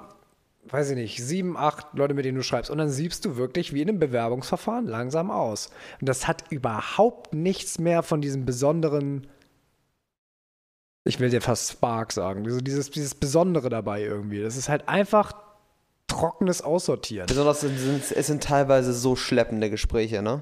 [0.70, 2.70] weiß ich nicht, sieben, acht Leute, mit denen du schreibst.
[2.70, 5.72] Und dann siebst du wirklich wie in einem Bewerbungsverfahren langsam aus.
[6.00, 9.26] Und das hat überhaupt nichts mehr von diesem besonderen,
[11.06, 14.42] ich will dir fast Spark sagen, also dieses, dieses Besondere dabei irgendwie.
[14.44, 15.34] Das ist halt einfach
[16.14, 17.28] trockenes Aussortieren.
[17.28, 17.78] Besonders sind,
[18.12, 20.42] es sind teilweise so schleppende Gespräche, ne?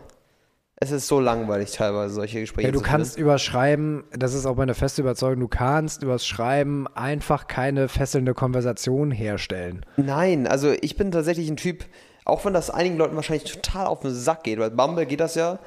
[0.83, 4.55] Es ist so langweilig teilweise, solche Gespräche Ja, du kannst über Schreiben, das ist auch
[4.55, 9.85] meine feste Überzeugung, du kannst übers Schreiben einfach keine fesselnde Konversation herstellen.
[9.97, 11.85] Nein, also ich bin tatsächlich ein Typ,
[12.25, 15.35] auch wenn das einigen Leuten wahrscheinlich total auf den Sack geht, weil Bumble geht das
[15.35, 15.59] ja,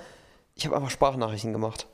[0.56, 1.86] ich habe einfach Sprachnachrichten gemacht.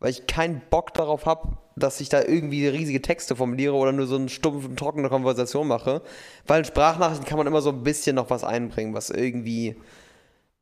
[0.00, 4.06] Weil ich keinen Bock darauf habe, dass ich da irgendwie riesige Texte formuliere oder nur
[4.06, 6.02] so eine stumpfe, trockene Konversation mache.
[6.46, 9.76] Weil in Sprachnachrichten kann man immer so ein bisschen noch was einbringen, was irgendwie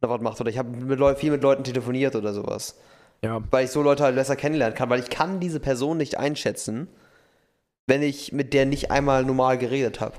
[0.00, 0.40] noch was macht.
[0.40, 2.76] Oder ich habe viel mit Leuten telefoniert oder sowas.
[3.22, 3.42] Ja.
[3.50, 6.88] Weil ich so Leute halt besser kennenlernen kann, weil ich kann diese Person nicht einschätzen,
[7.86, 10.14] wenn ich mit der nicht einmal normal geredet habe.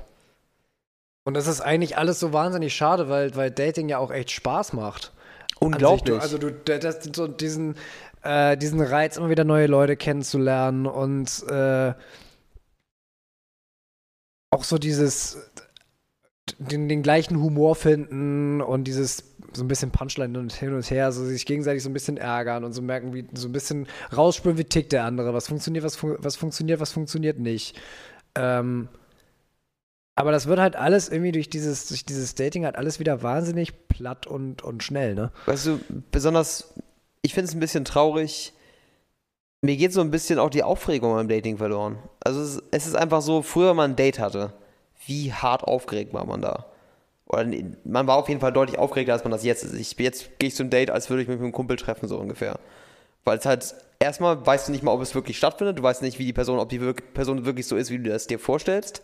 [1.24, 4.72] Und das ist eigentlich alles so wahnsinnig schade, weil, weil Dating ja auch echt Spaß
[4.72, 5.12] macht.
[5.60, 6.14] Unglaublich.
[6.14, 6.38] An sich.
[6.38, 7.76] Du, also du, das, so diesen,
[8.22, 11.94] äh, diesen Reiz, immer wieder neue Leute kennenzulernen und äh,
[14.50, 15.36] auch so dieses
[16.58, 21.10] den, den gleichen Humor finden und dieses so ein bisschen Punchline und hin und her,
[21.12, 24.58] so sich gegenseitig so ein bisschen ärgern und so merken, wie so ein bisschen rausspüren,
[24.58, 27.80] wie tickt der andere, was funktioniert, was, fun was funktioniert, was funktioniert nicht.
[28.34, 28.88] Ähm,
[30.16, 33.88] aber das wird halt alles irgendwie durch dieses, durch dieses Dating halt alles wieder wahnsinnig
[33.88, 35.30] platt und, und schnell, ne?
[35.46, 36.74] Weißt du, besonders,
[37.22, 38.52] ich finde es ein bisschen traurig.
[39.60, 41.98] Mir geht so ein bisschen auch die Aufregung beim Dating verloren.
[42.20, 44.52] Also es, es ist einfach so, früher wenn man ein Date hatte,
[45.06, 46.66] wie hart aufgeregt war man da.
[47.26, 47.46] Oder
[47.84, 49.74] man war auf jeden Fall deutlich aufgeregter, als man das jetzt ist.
[49.74, 52.18] Ich, jetzt gehe ich zum Date, als würde ich mich mit einem Kumpel treffen, so
[52.18, 52.58] ungefähr.
[53.24, 55.78] Weil es halt, erstmal weißt du nicht mal, ob es wirklich stattfindet.
[55.78, 58.28] Du weißt nicht, wie die Person, ob die Person wirklich so ist, wie du das
[58.28, 59.02] dir vorstellst.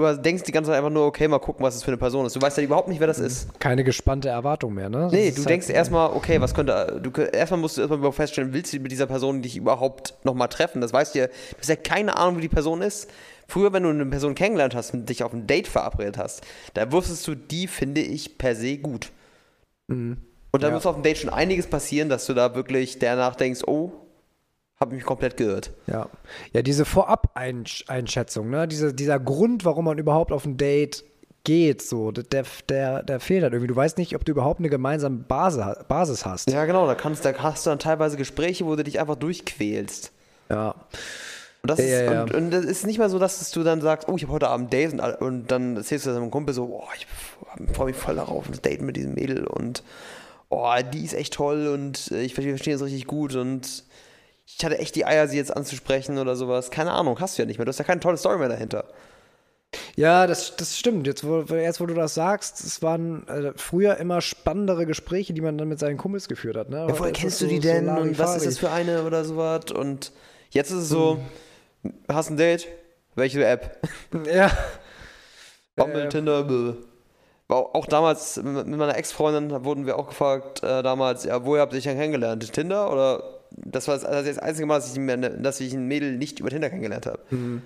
[0.00, 2.26] Du denkst die ganze Zeit einfach nur, okay, mal gucken, was das für eine Person
[2.26, 2.36] ist.
[2.36, 3.58] Du weißt ja überhaupt nicht, wer das ist.
[3.60, 5.02] Keine gespannte Erwartung mehr, ne?
[5.02, 7.00] Das nee, du halt denkst erstmal, okay, was könnte.
[7.02, 10.48] Du, erstmal musst du erstmal überhaupt feststellen, willst du mit dieser Person dich überhaupt nochmal
[10.48, 10.80] treffen?
[10.80, 13.10] Das weißt du ja, du hast ja keine Ahnung, wie die Person ist.
[13.46, 16.42] Früher, wenn du eine Person kennengelernt hast und dich auf ein Date verabredet hast,
[16.74, 19.10] da wusstest du, die finde ich per se gut.
[19.88, 20.18] Mhm.
[20.52, 20.76] Und dann ja.
[20.76, 23.92] muss auf dem Date schon einiges passieren, dass du da wirklich danach denkst, oh,
[24.82, 25.72] habe mich komplett geirrt.
[25.86, 26.08] Ja,
[26.54, 28.66] ja diese Vorab-Einschätzung, ne?
[28.66, 31.04] Diese, dieser Grund, warum man überhaupt auf ein Date
[31.44, 33.66] geht, so, der, der, der fehlt halt irgendwie.
[33.66, 36.50] Du weißt nicht, ob du überhaupt eine gemeinsame Basis, Basis hast.
[36.50, 40.12] Ja, genau, da, kannst, da hast du dann teilweise Gespräche, wo du dich einfach durchquälst.
[40.48, 40.74] Ja.
[41.62, 42.22] Und das, ja, ist, ja.
[42.22, 44.48] Und, und das ist nicht mal so, dass du dann sagst, oh, ich habe heute
[44.48, 47.06] Abend Dates und, und dann erzählst du deinem Kumpel so, oh, ich
[47.74, 49.82] freue mich voll darauf, ein Date mit diesem Mädel und
[50.48, 53.84] oh, die ist echt toll und ich verstehe das richtig gut und
[54.56, 56.70] ich hatte echt die Eier, sie jetzt anzusprechen oder sowas.
[56.70, 57.64] Keine Ahnung, hast du ja nicht mehr.
[57.64, 58.84] Du hast ja keine tolle Story mehr dahinter.
[59.96, 61.06] Ja, das, das stimmt.
[61.06, 65.40] Jetzt wo, jetzt, wo du das sagst, es waren äh, früher immer spannendere Gespräche, die
[65.40, 66.70] man dann mit seinen Kumpels geführt hat.
[66.70, 66.86] Ne?
[66.88, 69.24] Ja, woher kennst du die so, denn so und was ist das für eine oder
[69.24, 69.70] sowas?
[69.72, 70.12] Und
[70.50, 71.18] jetzt ist es so,
[71.82, 71.92] hm.
[72.08, 72.66] hast ein Date?
[73.14, 73.78] Welche App?
[74.24, 74.50] Ja.
[75.76, 76.74] Bumble, äh, Tinder, bläh.
[77.48, 81.76] Auch damals mit meiner Ex-Freundin wurden wir auch gefragt, äh, damals, ja, woher habt ihr
[81.76, 82.52] dich denn kennengelernt?
[82.52, 86.40] Tinder oder das war das, das einzige Mal, dass ich, dass ich ein Mädel nicht
[86.40, 87.20] über Tinder kennengelernt habe.
[87.30, 87.62] Mhm.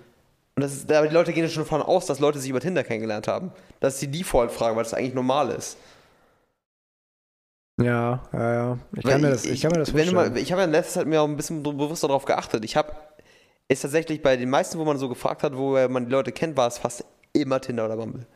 [0.57, 2.61] Und das ist, aber die Leute gehen ja schon davon aus, dass Leute sich über
[2.61, 3.51] Tinder kennengelernt haben.
[3.81, 5.77] Das ist die Default-Frage, weil das eigentlich normal ist.
[7.83, 8.79] Ja, ja, ja.
[8.93, 10.15] Ich kann, mir das, ich, kann mir das vorstellen.
[10.15, 12.65] Mal, ich habe ja in letzter Zeit mir auch ein bisschen bewusster darauf geachtet.
[12.65, 12.93] Ich habe,
[13.67, 16.57] ist tatsächlich bei den meisten, wo man so gefragt hat, wo man die Leute kennt,
[16.57, 18.27] war es fast immer Tinder oder Bumble.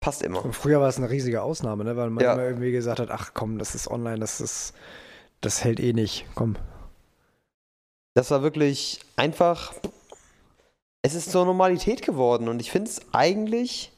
[0.00, 0.44] Passt immer.
[0.44, 1.96] Und früher war es eine riesige Ausnahme, ne?
[1.96, 2.32] weil man ja.
[2.32, 4.74] immer irgendwie gesagt hat, ach komm, das ist online, das ist
[5.44, 6.26] das hält eh nicht.
[6.34, 6.56] Komm.
[8.14, 9.74] Das war wirklich einfach.
[11.02, 13.92] Es ist zur Normalität geworden und ich finde es eigentlich.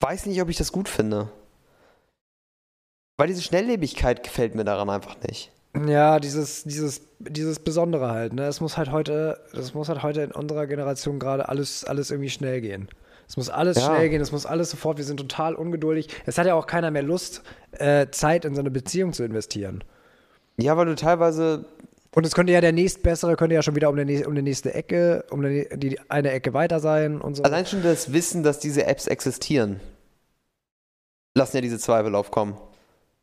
[0.00, 1.28] Weiß nicht, ob ich das gut finde.
[3.16, 5.50] Weil diese Schnelllebigkeit gefällt mir daran einfach nicht.
[5.86, 8.46] Ja, dieses, dieses, dieses Besondere halt, ne?
[8.46, 12.30] Es muss halt heute, das muss halt heute in unserer Generation gerade alles, alles irgendwie
[12.30, 12.88] schnell gehen.
[13.28, 13.86] Es muss alles ja.
[13.86, 16.08] schnell gehen, es muss alles sofort, wir sind total ungeduldig.
[16.26, 19.84] Es hat ja auch keiner mehr Lust, äh, Zeit in so eine Beziehung zu investieren.
[20.58, 21.64] Ja, weil du teilweise.
[22.14, 24.74] Und es könnte ja der nächstbessere, könnte ja schon wieder um, die, um die nächste
[24.74, 27.42] Ecke, um die, die eine Ecke weiter sein und so.
[27.44, 29.80] Allein schon das Wissen, dass diese Apps existieren,
[31.36, 32.56] lassen ja diese Zweifel aufkommen.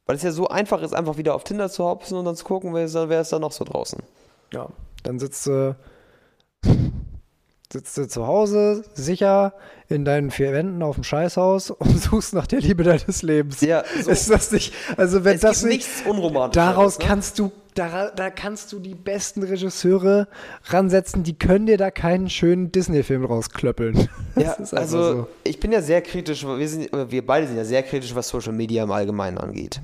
[0.05, 2.45] Weil es ja so einfach ist, einfach wieder auf Tinder zu hopsen und dann zu
[2.45, 4.01] gucken, wer ist, wer ist da noch so draußen.
[4.53, 4.69] Ja,
[5.03, 5.75] dann sitzt du.
[7.75, 9.53] Sitzt du zu Hause, sicher
[9.89, 13.61] in deinen vier Wänden auf dem Scheißhaus und suchst nach der Liebe deines Lebens.
[13.61, 16.65] Ja, so ist das nicht, also wenn es das gibt nicht, nichts unromantisches.
[16.65, 17.05] Daraus ne?
[17.05, 20.29] kannst du, da, da kannst du die besten Regisseure
[20.65, 24.09] ransetzen, die können dir da keinen schönen Disney-Film rausklöppeln.
[24.37, 25.27] Ja, also so.
[25.45, 28.51] ich bin ja sehr kritisch, wir, sind, wir beide sind ja sehr kritisch, was Social
[28.51, 29.79] Media im Allgemeinen angeht.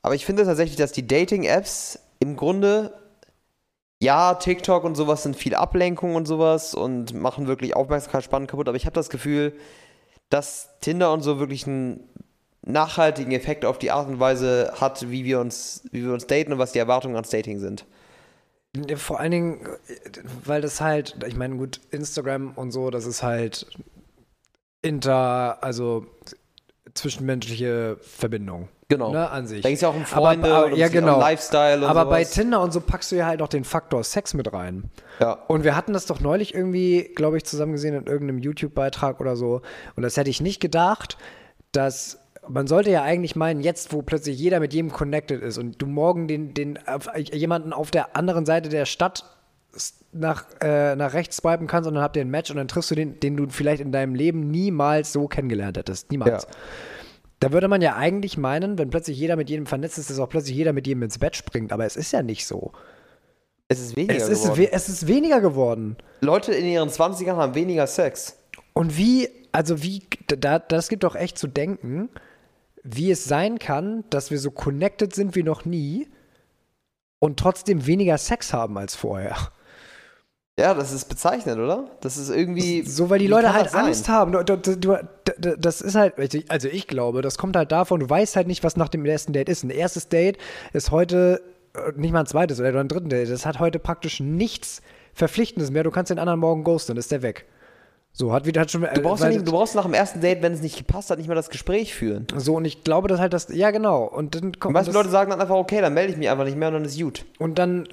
[0.00, 2.94] Aber ich finde tatsächlich, dass die Dating-Apps im Grunde
[4.04, 8.76] ja, TikTok und sowas sind viel Ablenkung und sowas und machen wirklich Aufmerksamkeitsspannen kaputt, aber
[8.76, 9.54] ich habe das Gefühl,
[10.28, 12.06] dass Tinder und so wirklich einen
[12.66, 16.52] nachhaltigen Effekt auf die Art und Weise hat, wie wir uns, wie wir uns daten
[16.52, 17.86] und was die Erwartungen ans Dating sind.
[18.96, 19.68] Vor allen Dingen,
[20.44, 23.66] weil das halt, ich meine, gut, Instagram und so, das ist halt
[24.82, 26.06] inter, also
[26.94, 28.68] zwischenmenschliche Verbindung.
[28.88, 29.12] Genau.
[29.12, 29.62] Ne, an sich.
[29.62, 31.14] Da es ja auch um Freunde aber, aber, ja, genau.
[31.14, 32.10] um Lifestyle und Aber sowas.
[32.10, 34.90] bei Tinder und so packst du ja halt auch den Faktor Sex mit rein.
[35.20, 35.32] Ja.
[35.48, 39.36] Und wir hatten das doch neulich irgendwie, glaube ich, zusammen gesehen in irgendeinem YouTube-Beitrag oder
[39.36, 39.62] so.
[39.96, 41.16] Und das hätte ich nicht gedacht,
[41.72, 45.80] dass man sollte ja eigentlich meinen, jetzt wo plötzlich jeder mit jedem connected ist und
[45.80, 46.78] du morgen den, den
[47.14, 49.24] jemanden auf der anderen Seite der Stadt
[50.12, 52.90] nach, äh, nach rechts swipen kannst und dann habt ihr ein Match und dann triffst
[52.90, 56.10] du den, den du vielleicht in deinem Leben niemals so kennengelernt hättest.
[56.10, 56.44] Niemals.
[56.44, 56.48] Ja.
[57.40, 60.28] Da würde man ja eigentlich meinen, wenn plötzlich jeder mit jedem vernetzt ist, dass auch
[60.28, 61.72] plötzlich jeder mit jedem ins Bett springt.
[61.72, 62.72] Aber es ist ja nicht so.
[63.68, 64.60] Es ist weniger es ist geworden.
[64.60, 65.96] We es ist weniger geworden.
[66.20, 68.38] Leute in ihren 20ern haben weniger Sex.
[68.72, 72.08] Und wie, also wie, da, das gibt doch echt zu denken,
[72.82, 76.08] wie es sein kann, dass wir so connected sind wie noch nie
[77.18, 79.36] und trotzdem weniger Sex haben als vorher.
[80.58, 81.90] Ja, das ist bezeichnend, oder?
[82.00, 82.82] Das ist irgendwie.
[82.82, 84.32] So, weil die Leute halt Angst haben.
[84.32, 84.98] Du, du, du,
[85.58, 86.14] das ist halt,
[86.48, 89.32] also ich glaube, das kommt halt davon, du weißt halt nicht, was nach dem ersten
[89.32, 89.64] Date ist.
[89.64, 90.38] Ein erstes Date
[90.72, 91.42] ist heute
[91.74, 93.30] äh, nicht mal ein zweites oder ein drittes Date.
[93.30, 94.80] Das hat heute praktisch nichts
[95.12, 95.82] Verpflichtendes mehr.
[95.82, 97.46] Du kannst den anderen morgen ghosten, dann ist der weg.
[98.16, 98.82] So, hat wieder hat schon.
[98.82, 101.18] Du brauchst, ja nicht, du brauchst nach dem ersten Date, wenn es nicht gepasst hat,
[101.18, 102.28] nicht mehr das Gespräch führen.
[102.36, 103.48] So, und ich glaube, dass halt das.
[103.48, 104.04] Ja, genau.
[104.04, 104.66] Und dann kommt.
[104.66, 106.74] Und manche Leute sagen dann einfach, okay, dann melde ich mich einfach nicht mehr und
[106.74, 107.24] dann ist gut.
[107.40, 107.88] Und dann,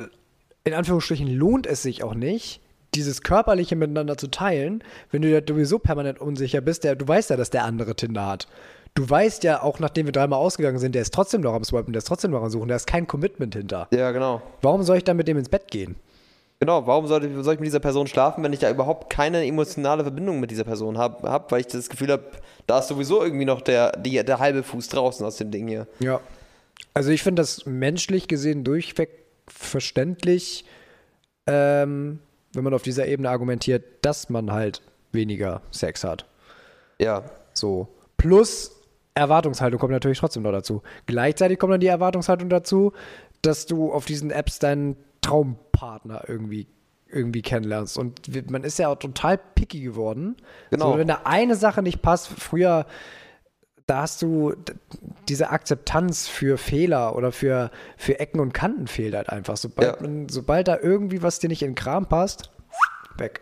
[0.64, 2.62] in Anführungsstrichen, lohnt es sich auch nicht,
[2.94, 6.84] dieses körperliche miteinander zu teilen, wenn du ja sowieso permanent unsicher bist.
[6.84, 8.48] Der, du weißt ja, dass der andere Tinder hat.
[8.94, 11.94] Du weißt ja, auch nachdem wir dreimal ausgegangen sind, der ist trotzdem noch am Swipen,
[11.94, 13.88] der ist trotzdem noch am Suchen, da ist kein Commitment hinter.
[13.92, 14.42] Ja, genau.
[14.62, 15.96] Warum soll ich dann mit dem ins Bett gehen?
[16.60, 20.04] Genau, warum sollte, soll ich mit dieser Person schlafen, wenn ich da überhaupt keine emotionale
[20.04, 22.24] Verbindung mit dieser Person habe, hab, weil ich das Gefühl habe,
[22.68, 25.88] da ist sowieso irgendwie noch der, die, der halbe Fuß draußen aus dem Ding hier.
[26.00, 26.20] Ja.
[26.94, 30.66] Also ich finde das menschlich gesehen durchweg verständlich,
[31.48, 32.20] ähm,
[32.54, 36.26] wenn man auf dieser Ebene argumentiert, dass man halt weniger Sex hat.
[37.00, 37.24] Ja.
[37.54, 37.88] So.
[38.18, 38.80] Plus
[39.14, 40.82] Erwartungshaltung kommt natürlich trotzdem noch dazu.
[41.06, 42.94] Gleichzeitig kommt dann die Erwartungshaltung dazu,
[43.42, 46.68] dass du auf diesen Apps deinen Traumpartner irgendwie
[47.14, 47.98] irgendwie kennenlernst.
[47.98, 50.38] Und man ist ja auch total picky geworden.
[50.70, 50.94] Genau.
[50.94, 52.86] So, wenn da eine Sache nicht passt, früher,
[53.92, 54.54] da hast du
[55.28, 59.58] diese Akzeptanz für Fehler oder für, für Ecken und Kanten fehlt halt einfach.
[59.58, 60.02] Sobald, Ja.
[60.02, 62.52] man, sobald da irgendwie was dir nicht in den Kram passt,
[63.18, 63.42] weg.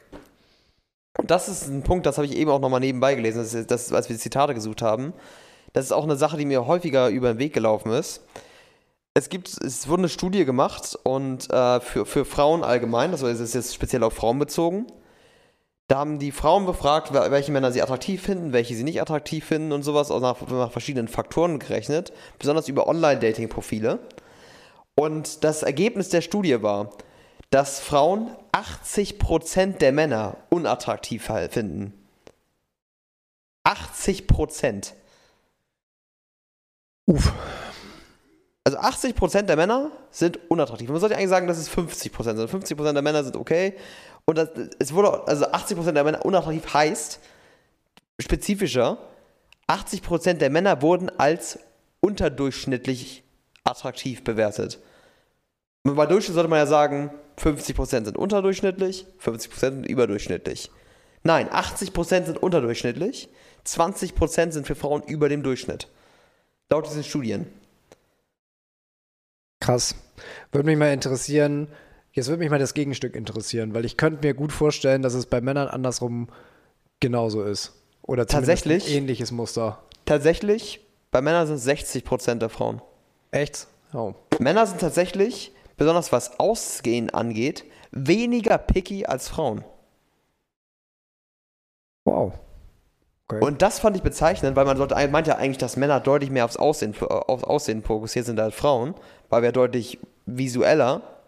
[1.19, 3.69] Und das ist ein Punkt, das habe ich eben auch nochmal nebenbei gelesen, das ist,
[3.69, 5.13] das, als wir Zitate gesucht haben.
[5.73, 8.23] Das ist auch eine Sache, die mir häufiger über den Weg gelaufen ist.
[9.13, 13.53] Es gibt, es wurde eine Studie gemacht und äh, für, für Frauen allgemein, das ist
[13.53, 14.88] jetzt speziell auf Frauen bezogen.
[15.89, 19.43] Da haben die Frauen befragt, wel- welche Männer sie attraktiv finden, welche sie nicht attraktiv
[19.43, 23.97] finden und sowas, auch nach, nach verschiedenen Faktoren gerechnet, besonders über Online-Dating-Profile.
[24.93, 26.91] Und das Ergebnis der Studie war,
[27.49, 31.93] dass Frauen 80% der Männer unattraktiv finden.
[33.65, 34.93] 80%.
[37.08, 37.34] Uff.
[38.63, 40.88] Also 80% der Männer sind unattraktiv.
[40.89, 42.52] Man sollte eigentlich sagen, dass es 50% sind.
[42.52, 43.73] 50% der Männer sind okay.
[44.25, 47.19] Und das, es wurde, also 80% der Männer unattraktiv heißt,
[48.19, 48.97] spezifischer,
[49.67, 51.60] 80% der Männer wurden als
[52.01, 53.23] unterdurchschnittlich
[53.63, 54.79] attraktiv bewertet.
[55.84, 60.71] Und bei Durchschnitt sollte man ja sagen, 50% sind unterdurchschnittlich, 50% sind überdurchschnittlich.
[61.23, 63.29] Nein, 80% sind unterdurchschnittlich,
[63.65, 65.88] 20% sind für Frauen über dem Durchschnitt.
[66.69, 67.47] Laut diesen Studien.
[69.60, 69.95] Krass.
[70.51, 71.67] Würde mich mal interessieren,
[72.19, 75.25] jetzt würde mich mal das Gegenstück interessieren, weil ich könnte mir gut vorstellen, dass es
[75.25, 76.27] bei Männern andersrum
[76.99, 77.73] genauso ist.
[78.03, 78.88] Oder Tatsächlich?
[78.88, 79.82] ein ähnliches Muster.
[80.05, 82.82] Tatsächlich, bei Männern sind es 60% der Frauen.
[83.32, 83.67] Echt?
[83.93, 84.13] Oh.
[84.39, 89.63] Männer sind tatsächlich, besonders was Ausgehen angeht, weniger picky als Frauen.
[92.05, 92.34] Wow.
[93.27, 93.45] Okay.
[93.45, 96.45] Und das fand ich bezeichnend, weil man sollte, meint ja eigentlich, dass Männer deutlich mehr
[96.45, 98.95] aufs Aussehen, aufs Aussehen fokussiert sind als Frauen,
[99.29, 101.18] weil wir deutlich visueller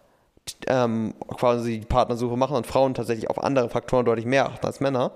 [0.66, 4.80] ähm, quasi die Partnersuche machen und Frauen tatsächlich auf andere Faktoren deutlich mehr achten als
[4.80, 5.12] Männer.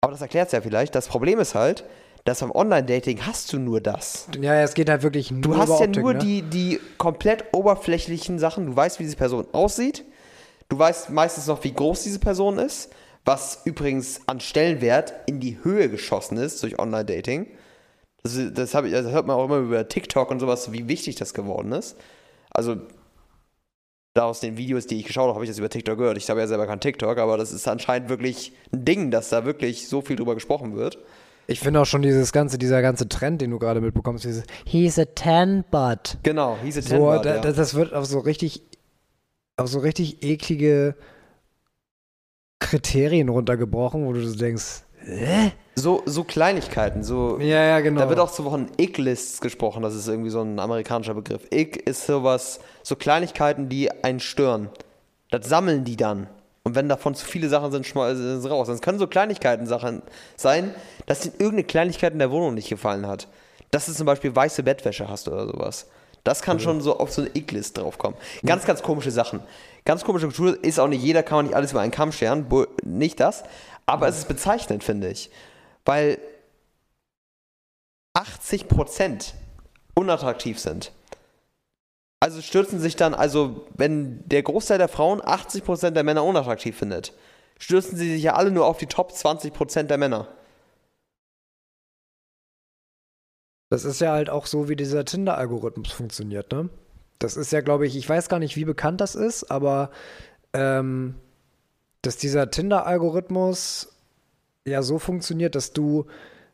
[0.00, 0.94] Aber das erklärt es ja vielleicht.
[0.94, 1.84] Das Problem ist halt,
[2.24, 4.28] dass beim Online-Dating hast du nur das.
[4.40, 6.18] ja, es geht halt wirklich nur Du hast über ja Optik, nur ne?
[6.18, 8.66] die, die komplett oberflächlichen Sachen.
[8.66, 10.04] Du weißt, wie diese Person aussieht.
[10.68, 12.90] Du weißt meistens noch, wie groß diese Person ist.
[13.24, 17.46] Was übrigens an Stellenwert in die Höhe geschossen ist durch Online-Dating.
[18.22, 21.34] Das, das, ich, das hört man auch immer über TikTok und sowas, wie wichtig das
[21.34, 21.96] geworden ist.
[22.50, 22.76] Also,
[24.24, 26.16] aus den Videos, die ich geschaut habe, habe ich das über TikTok gehört.
[26.16, 29.44] Ich habe ja selber kein TikTok, aber das ist anscheinend wirklich ein Ding, dass da
[29.44, 30.98] wirklich so viel drüber gesprochen wird.
[31.48, 34.98] Ich finde auch schon dieses ganze, dieser ganze Trend, den du gerade mitbekommst, dieses He's
[34.98, 36.18] a tan butt.
[36.22, 38.62] Genau, hieß es So, da, da, das wird auf so richtig,
[39.56, 40.96] auf so richtig eklige
[42.58, 45.52] Kriterien runtergebrochen, wo du so denkst, hä?
[45.74, 48.00] so, so Kleinigkeiten, so Ja, ja, genau.
[48.00, 51.42] Da wird auch so von Ick-Lists gesprochen, das ist irgendwie so ein amerikanischer Begriff.
[51.52, 54.70] Ick ist sowas, so Kleinigkeiten, die einen stören.
[55.30, 56.28] Das sammeln die dann.
[56.62, 58.68] Und wenn davon zu viele Sachen sind, schmeißen sie raus.
[58.68, 60.02] Es können so Kleinigkeiten Sachen
[60.36, 60.74] sein,
[61.06, 63.28] dass ihnen irgendeine Kleinigkeit in der Wohnung nicht gefallen hat.
[63.70, 65.86] Dass du zum Beispiel weiße Bettwäsche hast oder sowas.
[66.24, 68.18] Das kann schon so auf so eine Ick-List draufkommen.
[68.44, 69.40] Ganz, ganz komische Sachen.
[69.84, 72.46] Ganz komische Kultur ist auch nicht jeder, kann man nicht alles über einen Kamm scheren.
[72.82, 73.44] Nicht das.
[73.86, 75.30] Aber es ist bezeichnend, finde ich.
[75.84, 76.18] Weil
[78.16, 79.34] 80%
[79.94, 80.92] unattraktiv sind.
[82.20, 87.12] Also stürzen sich dann, also wenn der Großteil der Frauen 80% der Männer unattraktiv findet,
[87.58, 90.28] stürzen sie sich ja alle nur auf die Top 20% der Männer.
[93.70, 96.70] Das ist ja halt auch so, wie dieser Tinder-Algorithmus funktioniert, ne?
[97.18, 99.90] Das ist ja, glaube ich, ich weiß gar nicht, wie bekannt das ist, aber
[100.52, 101.16] ähm,
[102.02, 103.88] dass dieser Tinder-Algorithmus
[104.66, 106.06] ja so funktioniert, dass du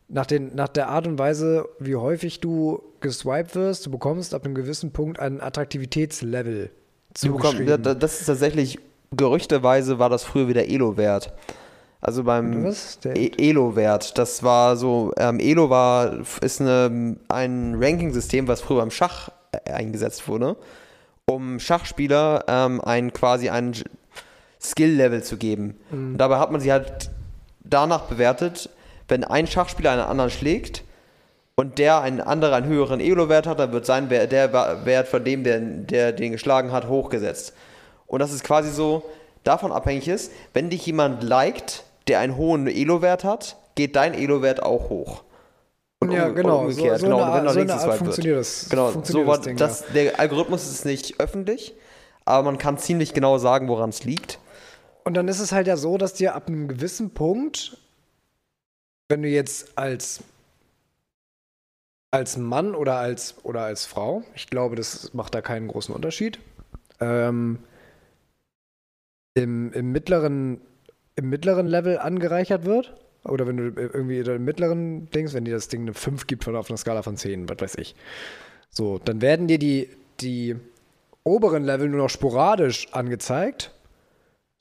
[0.08, 4.44] nach, den, nach der Art und Weise, wie häufig du geswiped wirst, du bekommst ab
[4.44, 6.70] einem gewissen Punkt ein Attraktivitätslevel
[7.14, 7.82] zugeschrieben.
[7.82, 8.78] da- das ist tatsächlich,
[9.16, 11.32] gerüchteweise war das früher wieder Elo wert.
[12.00, 12.52] Also beim
[13.14, 14.18] E- Elo-Wert.
[14.18, 19.70] Das war so, ähm, Elo war, ist eine, ein Ranking-System, was früher beim Schach äh,
[19.70, 20.56] eingesetzt wurde,
[21.26, 23.86] um Schachspieler ähm, ein quasi ein J-
[24.62, 25.76] Skill-Level zu geben.
[25.90, 27.10] Und dabei hat man sie halt
[27.64, 28.70] danach bewertet,
[29.08, 30.84] wenn ein Schachspieler einen anderen schlägt
[31.56, 34.52] und der ein anderer einen höheren Elo-Wert hat, dann wird sein Wert, der
[34.84, 37.52] Wert von dem, der, der den geschlagen hat, hochgesetzt.
[38.06, 39.02] Und das ist quasi so
[39.44, 44.62] davon abhängig ist, wenn dich jemand liked, der einen hohen Elo-Wert hat, geht dein Elo-Wert
[44.62, 45.24] auch hoch.
[46.00, 46.58] Und ja, um- genau.
[46.60, 48.40] und umgekehrt, so, so genau, eine, und wenn so links Art funktioniert wird.
[48.40, 48.68] das.
[48.68, 51.74] Genau, funktioniert so das Ding, das, der Algorithmus ist nicht öffentlich,
[52.24, 54.38] aber man kann ziemlich genau sagen, woran es liegt.
[55.04, 57.76] Und dann ist es halt ja so, dass dir ab einem gewissen Punkt,
[59.08, 60.22] wenn du jetzt als
[62.10, 66.38] als Mann oder als oder als Frau, ich glaube, das macht da keinen großen Unterschied,
[67.00, 67.58] ähm,
[69.34, 70.60] im, im mittleren
[71.16, 72.94] im mittleren Level angereichert wird.
[73.24, 76.56] Oder wenn du irgendwie im mittleren Dings, wenn dir das Ding eine 5 gibt von
[76.56, 77.94] auf einer Skala von 10, was weiß ich.
[78.70, 79.88] So, dann werden dir die,
[80.20, 80.56] die
[81.22, 83.72] oberen Level nur noch sporadisch angezeigt.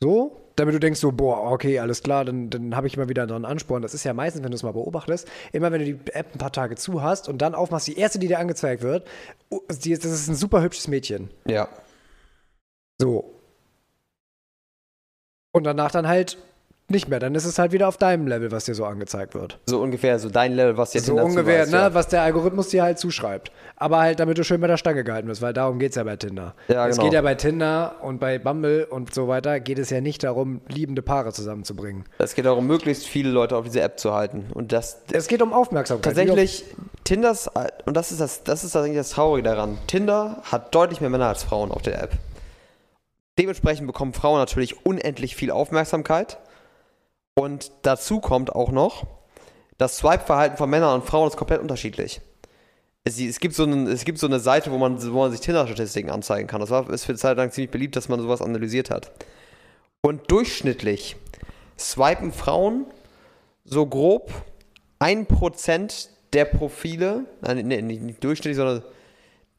[0.02, 3.24] So, damit du denkst so, boah, okay, alles klar, dann, dann habe ich immer wieder
[3.24, 3.84] einen Ansporn.
[3.84, 6.40] Das ist ja meistens, wenn du es mal beobachtest, immer wenn du die App ein
[6.40, 9.08] paar Tage zu hast und dann aufmachst, die erste, die dir angezeigt wird,
[9.70, 11.30] die, das ist ein super hübsches Mädchen.
[11.46, 11.70] Ja.
[13.00, 13.36] So.
[15.52, 16.38] Und danach dann halt
[16.92, 17.20] nicht mehr.
[17.20, 19.60] Dann ist es halt wieder auf deinem Level, was dir so angezeigt wird.
[19.66, 23.00] So ungefähr, so dein Level, was jetzt So ungefähr, ne, was der Algorithmus dir halt
[23.00, 23.52] zuschreibt.
[23.76, 26.04] Aber halt, damit du schön bei der Stange gehalten wirst, weil darum geht es ja
[26.04, 26.54] bei Tinder.
[26.68, 27.06] Ja, es genau.
[27.06, 30.62] geht ja bei Tinder und bei Bumble und so weiter, geht es ja nicht darum,
[30.68, 32.06] liebende Paare zusammenzubringen.
[32.18, 34.46] Es geht darum, möglichst viele Leute auf diese App zu halten.
[34.54, 36.04] Und das Es geht um Aufmerksamkeit.
[36.04, 36.66] tatsächlich,
[37.04, 37.50] Tinders,
[37.86, 41.28] und das ist das, das ist tatsächlich das Traurige daran, Tinder hat deutlich mehr Männer
[41.28, 42.12] als Frauen auf der App.
[43.40, 46.38] Dementsprechend bekommen Frauen natürlich unendlich viel Aufmerksamkeit.
[47.36, 49.06] Und dazu kommt auch noch,
[49.78, 52.22] das Swipe-Verhalten von Männern und Frauen ist komplett unterschiedlich.
[53.04, 55.42] Es, es, gibt so einen, es gibt so eine Seite, wo man, wo man sich
[55.42, 56.62] Tinder-Statistiken anzeigen kann.
[56.62, 59.12] Das war, ist für eine Zeit lang ziemlich beliebt, dass man sowas analysiert hat.
[60.02, 61.16] Und durchschnittlich
[61.80, 62.86] swipen Frauen
[63.64, 64.32] so grob
[65.00, 68.84] 1% der Profile, nein, nee, nicht, nicht durchschnittlich, sondern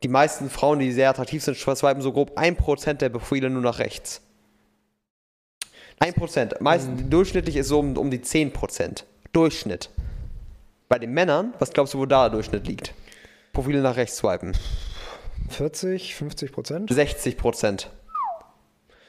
[0.02, 3.78] die meisten Frauen, die sehr attraktiv sind, swipen so grob 1% der Profile nur nach
[3.78, 4.20] rechts.
[6.02, 6.60] 1%.
[6.60, 9.04] Meist, Durchschnittlich ist so um, um die 10%.
[9.32, 9.90] Durchschnitt.
[10.88, 12.92] Bei den Männern, was glaubst du, wo da der Durchschnitt liegt?
[13.52, 14.52] Profile nach rechts swipen.
[15.48, 16.90] 40, 50 Prozent?
[16.90, 17.86] 60%.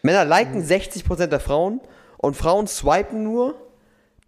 [0.04, 1.82] Männer liken 60% der Frauen
[2.18, 3.56] und Frauen swipen nur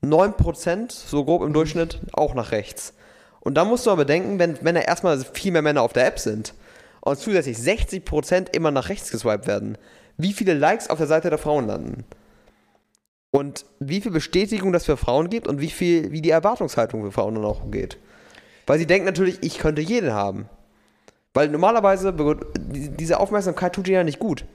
[0.04, 2.94] 9%, so grob im Durchschnitt, auch nach rechts.
[3.42, 6.18] Und da musst du aber bedenken, wenn Männer erstmal viel mehr Männer auf der App
[6.20, 6.54] sind
[7.02, 9.78] und zusätzlich 60% immer nach rechts geswiped werden,
[10.18, 12.06] wie viele Likes auf der Seite der Frauen landen?
[13.36, 17.12] Und wie viel Bestätigung das für Frauen gibt und wie viel, wie die Erwartungshaltung für
[17.12, 17.98] Frauen dann auch geht.
[18.66, 20.50] Weil sie denken natürlich, ich könnte jeden haben.
[21.34, 22.16] Weil normalerweise,
[22.58, 24.46] diese Aufmerksamkeit tut dir ja nicht gut.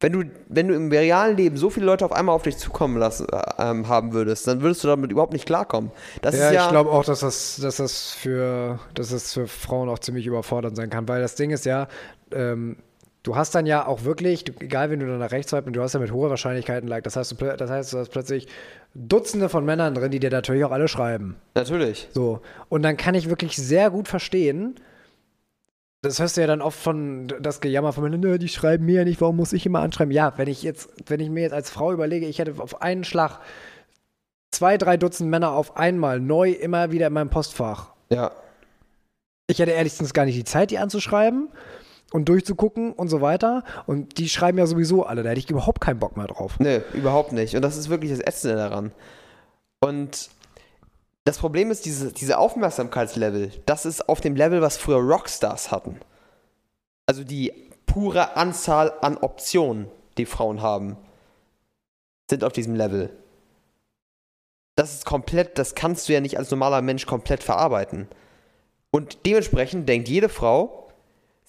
[0.00, 2.96] Wenn du, wenn du im realen Leben so viele Leute auf einmal auf dich zukommen
[2.96, 5.92] lassen, äh, ähm, haben würdest, dann würdest du damit überhaupt nicht klarkommen.
[6.22, 9.88] Das Ja, ja ich glaube auch, dass das, dass, das für, dass das für Frauen
[9.88, 11.86] auch ziemlich überfordernd sein kann, weil das Ding ist ja,
[12.32, 12.78] ähm,
[13.22, 15.82] du hast dann ja auch wirklich, du, egal wenn du dann nach rechts und du
[15.82, 18.48] hast ja mit hoher Wahrscheinlichkeit ein Like, das heißt, du, das heißt, du hast plötzlich
[18.94, 21.36] Dutzende von Männern drin, die dir natürlich auch alle schreiben.
[21.54, 22.08] natürlich.
[22.12, 22.40] So.
[22.68, 24.74] Und dann kann ich wirklich sehr gut verstehen,
[26.04, 28.96] das hörst du ja dann oft von das Gejammer von Männern, "Nö, die schreiben mir
[28.96, 30.10] ja nicht, warum muss ich immer anschreiben?
[30.10, 33.04] Ja, wenn ich jetzt, wenn ich mir jetzt als Frau überlege, ich hätte auf einen
[33.04, 33.38] Schlag
[34.50, 37.92] zwei, drei Dutzend Männer auf einmal neu immer wieder in meinem Postfach.
[38.10, 38.32] Ja.
[39.46, 41.48] Ich hätte ehrlichstens gar nicht die Zeit, die anzuschreiben
[42.12, 43.64] und durchzugucken und so weiter.
[43.86, 46.58] Und die schreiben ja sowieso alle, da hätte ich überhaupt keinen Bock mehr drauf.
[46.58, 47.56] Nee, überhaupt nicht.
[47.56, 48.92] Und das ist wirklich das Ätzende daran.
[49.80, 50.30] Und
[51.24, 55.98] das Problem ist, diese, diese Aufmerksamkeitslevel, das ist auf dem Level, was früher Rockstars hatten.
[57.06, 57.52] Also die
[57.86, 59.88] pure Anzahl an Optionen,
[60.18, 60.96] die Frauen haben,
[62.28, 63.10] sind auf diesem Level.
[64.76, 68.08] Das ist komplett, das kannst du ja nicht als normaler Mensch komplett verarbeiten.
[68.90, 70.81] Und dementsprechend denkt jede Frau,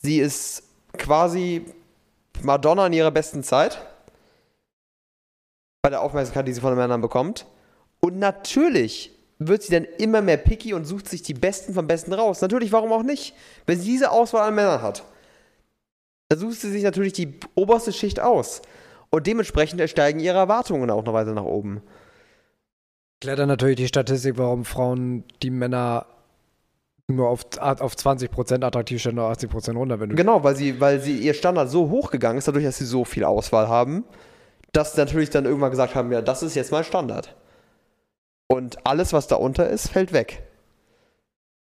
[0.04, 0.64] sie ist
[0.98, 1.66] quasi
[2.42, 3.82] Madonna in ihrer besten Zeit
[5.82, 7.46] bei der Aufmerksamkeit, die sie von den Männern bekommt.
[8.00, 12.14] Und natürlich wird sie dann immer mehr picky und sucht sich die Besten vom Besten
[12.14, 12.42] raus.
[12.42, 13.34] Natürlich, warum auch nicht?
[13.66, 15.04] Wenn sie diese Auswahl an Männern hat,
[16.30, 18.62] dann sucht sie sich natürlich die oberste Schicht aus.
[19.10, 21.82] Und dementsprechend steigen ihre Erwartungen auch noch weiter nach oben.
[23.22, 26.06] Klettert natürlich die Statistik, warum Frauen die Männer
[27.08, 31.00] nur auf, auf 20% attraktiv stellen oder 80% runter, wenn du Genau, weil sie, weil
[31.00, 34.06] sie ihr Standard so hoch gegangen ist, dadurch, dass sie so viel Auswahl haben,
[34.72, 37.36] dass sie natürlich dann irgendwann gesagt haben, ja, das ist jetzt mein Standard.
[38.48, 40.44] Und alles, was da unter ist, fällt weg.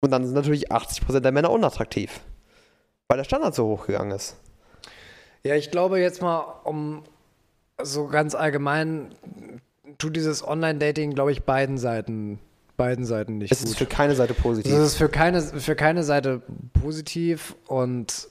[0.01, 2.21] Und dann sind natürlich 80% der Männer unattraktiv.
[3.07, 4.37] Weil der Standard so hoch gegangen ist.
[5.43, 7.03] Ja, ich glaube jetzt mal, um
[7.81, 9.13] so ganz allgemein,
[9.97, 12.39] tut dieses Online-Dating, glaube ich, beiden Seiten,
[12.81, 13.69] beiden Seiten nicht Es gut.
[13.69, 14.71] ist für keine Seite positiv.
[14.71, 16.41] Das ist für keine, für keine Seite
[16.81, 18.27] positiv und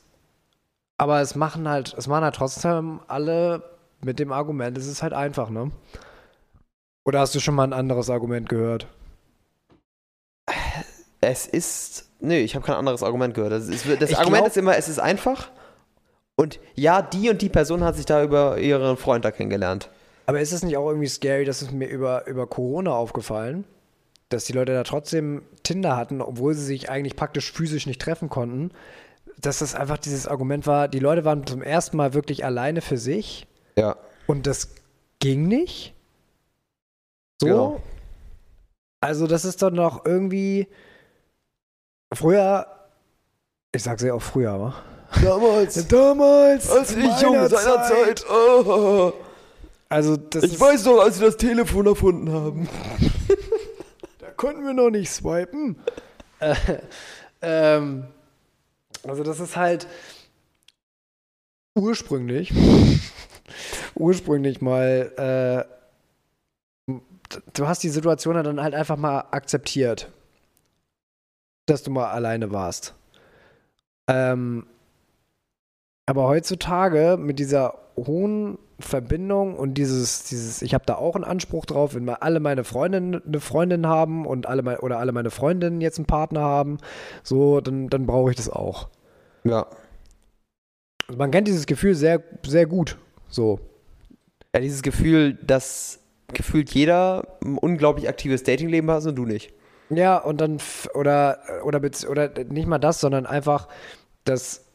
[0.99, 3.63] aber es machen halt, es machen halt trotzdem alle
[4.05, 5.71] mit dem Argument, es ist halt einfach, ne?
[7.05, 8.87] Oder hast du schon mal ein anderes Argument gehört?
[11.21, 12.09] Es ist.
[12.21, 13.53] Nö, ich habe kein anderes Argument gehört.
[13.53, 15.51] Das, ist, das Argument glaub- ist immer, es ist einfach.
[16.37, 19.91] Und ja, die und die Person hat sich da über ihren Freund da kennengelernt.
[20.27, 23.65] Aber ist es nicht auch irgendwie scary, das ist mir über, über Corona aufgefallen,
[24.31, 28.29] dass die Leute da trotzdem Tinder hatten, obwohl sie sich eigentlich praktisch physisch nicht treffen
[28.31, 28.71] konnten,
[29.39, 32.97] dass das einfach dieses Argument war, die Leute waren zum ersten Mal wirklich alleine für
[32.99, 33.97] sich Ja.
[34.27, 34.71] und das
[35.19, 35.95] ging nicht.
[37.41, 37.47] So.
[37.47, 37.83] Genau.
[39.03, 40.69] Also das ist doch noch irgendwie
[42.13, 42.67] früher,
[43.75, 44.75] ich sag's ja auch früher, aber
[45.23, 45.87] Damals.
[45.89, 48.25] damals, Als ich jung seiner Zeit.
[48.31, 49.13] Oh,
[49.89, 52.69] Also das ich weiß noch, als sie das Telefon erfunden haben.
[54.41, 55.77] Konnten wir noch nicht swipen.
[56.39, 56.55] äh,
[57.43, 58.07] ähm,
[59.07, 59.87] also das ist halt
[61.75, 62.51] ursprünglich,
[63.95, 65.69] ursprünglich mal,
[66.89, 66.95] äh,
[67.53, 70.11] du hast die Situation dann halt einfach mal akzeptiert,
[71.67, 72.95] dass du mal alleine warst.
[74.09, 74.67] Ähm,
[76.07, 81.67] aber heutzutage mit dieser hohen Verbindung und dieses, dieses, ich habe da auch einen Anspruch
[81.67, 85.31] drauf, wenn mal alle meine Freundinnen eine Freundin haben und alle mein, oder alle meine
[85.31, 86.79] Freundinnen jetzt einen Partner haben,
[87.23, 88.89] so, dann, dann brauche ich das auch.
[89.45, 89.67] Ja.
[91.09, 92.99] Also man kennt dieses Gefühl sehr, sehr gut.
[93.29, 93.61] So.
[94.55, 96.01] Ja, dieses Gefühl, dass
[96.33, 99.53] gefühlt jeder ein unglaublich aktives Datingleben hat und du nicht.
[99.91, 100.59] Ja, und dann,
[100.95, 103.69] oder, oder, oder nicht mal das, sondern einfach,
[104.25, 104.70] dass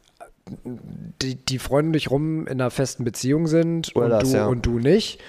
[1.22, 4.46] die, die Freunde dich rum in einer festen Beziehung sind und, das, du, ja.
[4.46, 5.22] und du nicht.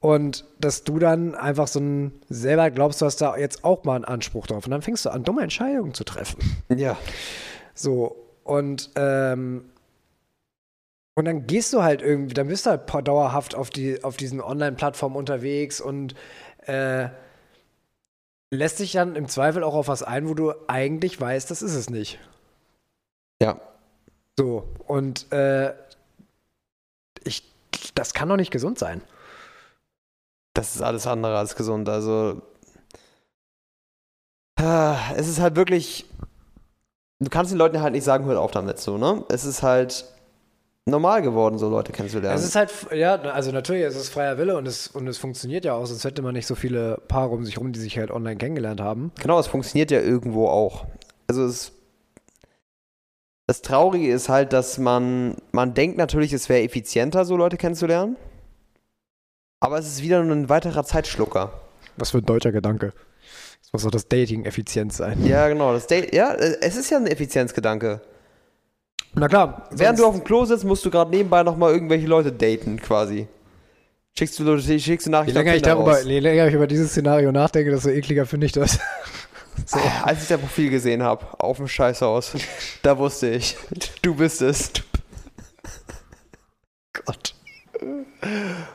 [0.00, 3.94] Und dass du dann einfach so ein, selber glaubst, du hast da jetzt auch mal
[3.94, 4.64] einen Anspruch drauf.
[4.64, 6.38] Und dann fängst du an, dumme Entscheidungen zu treffen.
[6.74, 6.96] Ja.
[7.74, 9.64] So, und, ähm,
[11.14, 14.40] und dann gehst du halt irgendwie, dann bist du halt dauerhaft auf, die, auf diesen
[14.40, 16.14] Online-Plattformen unterwegs und
[16.66, 17.08] äh,
[18.50, 21.74] lässt dich dann im Zweifel auch auf was ein, wo du eigentlich weißt, das ist
[21.74, 22.18] es nicht.
[23.40, 23.60] Ja.
[24.38, 25.74] So, und äh,
[27.24, 27.42] ich,
[27.94, 29.02] das kann doch nicht gesund sein.
[30.54, 31.88] Das ist alles andere als gesund.
[31.88, 32.42] Also.
[34.56, 36.06] Ah, Es ist halt wirklich.
[37.20, 39.24] Du kannst den Leuten halt nicht sagen, hört auf damit so, ne?
[39.28, 40.04] Es ist halt
[40.86, 42.36] normal geworden, so Leute kennenzulernen.
[42.36, 45.64] Es ist halt, ja, also natürlich, es ist freier Wille und es, und es funktioniert
[45.64, 48.10] ja auch, sonst hätte man nicht so viele Paare um sich rum, die sich halt
[48.10, 49.12] online kennengelernt haben.
[49.20, 50.86] Genau, es funktioniert ja irgendwo auch.
[51.28, 51.72] Also es.
[53.52, 58.16] Das Traurige ist halt, dass man, man denkt natürlich, es wäre effizienter, so Leute kennenzulernen.
[59.60, 61.52] Aber es ist wieder nur ein weiterer Zeitschlucker.
[61.98, 62.94] Was für ein deutscher Gedanke.
[63.62, 65.22] Es muss doch das Dating effizient sein.
[65.26, 65.74] Ja, genau.
[65.74, 68.00] Das Date, ja, es ist ja ein Effizienzgedanke.
[69.12, 69.68] Na klar.
[69.70, 73.28] Während du auf dem Klo sitzt, musst du gerade nebenbei nochmal irgendwelche Leute daten, quasi.
[74.16, 76.92] Schickst du, schickst du je Nachrichten länger, auf ich darüber, je länger ich über dieses
[76.92, 78.78] Szenario nachdenke, desto ekliger finde ich das.
[79.66, 79.78] So.
[80.02, 82.32] Als ich dein Profil gesehen habe, auf dem Scheißhaus,
[82.82, 83.56] da wusste ich,
[84.02, 84.70] du bist es.
[86.92, 87.34] Gott.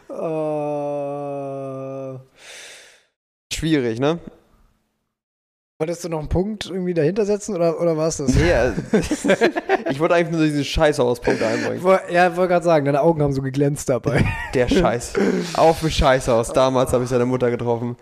[0.09, 0.13] Äh,
[3.53, 4.19] Schwierig, ne?
[5.80, 8.34] wolltest du noch einen Punkt irgendwie dahinter setzen oder, oder war es das?
[8.34, 8.71] Nee, äh,
[9.91, 11.86] ich wollte eigentlich nur diesen Scheißhauspunkt einbringen.
[12.11, 14.25] Ja, ich wollte gerade sagen, deine Augen haben so geglänzt dabei.
[14.55, 15.13] Der Scheiß.
[15.53, 16.51] Auf dem Scheißhaus.
[16.51, 17.95] Damals habe ich seine Mutter getroffen.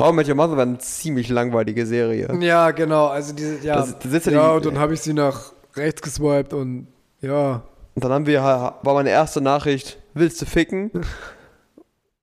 [0.00, 2.28] How I Met Your Mother war eine ziemlich langweilige Serie.
[2.40, 3.06] ja, genau.
[3.06, 3.76] Also diese, ja.
[3.76, 6.86] Da sit- da sitzt ja ja, und dann habe ich sie nach rechts geswiped und
[7.20, 7.62] ja.
[7.94, 10.90] Und dann haben wir, war meine erste Nachricht, willst du ficken?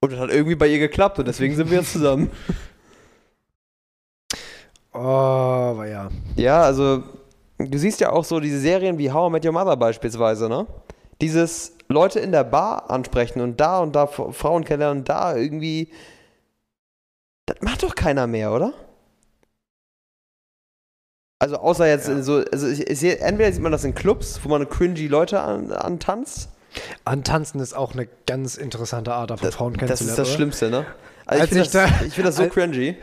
[0.00, 2.30] Und das hat irgendwie bei ihr geklappt und deswegen sind wir jetzt zusammen.
[4.94, 6.08] Oh, aber ja.
[6.36, 7.02] Ja, also
[7.58, 10.66] du siehst ja auch so diese Serien wie How I Met Your Mother beispielsweise, ne?
[11.20, 15.90] Dieses Leute in der Bar ansprechen und da und da Frauen kennenlernen und da irgendwie.
[17.48, 18.74] Das macht doch keiner mehr, oder?
[21.40, 22.20] Also außer jetzt Ja.
[22.22, 25.40] so, also ich, ich sehe, entweder sieht man das in Clubs, wo man cringy Leute
[25.40, 26.50] an, antanzt.
[27.04, 30.10] Antanzen ist auch eine ganz interessante Art, davon Frauen Das kennenzulernen.
[30.10, 30.34] ist das?
[30.34, 30.86] Schlimmste, ne?
[31.26, 32.96] Also Als ich finde das, da- ich find das so als- cringy.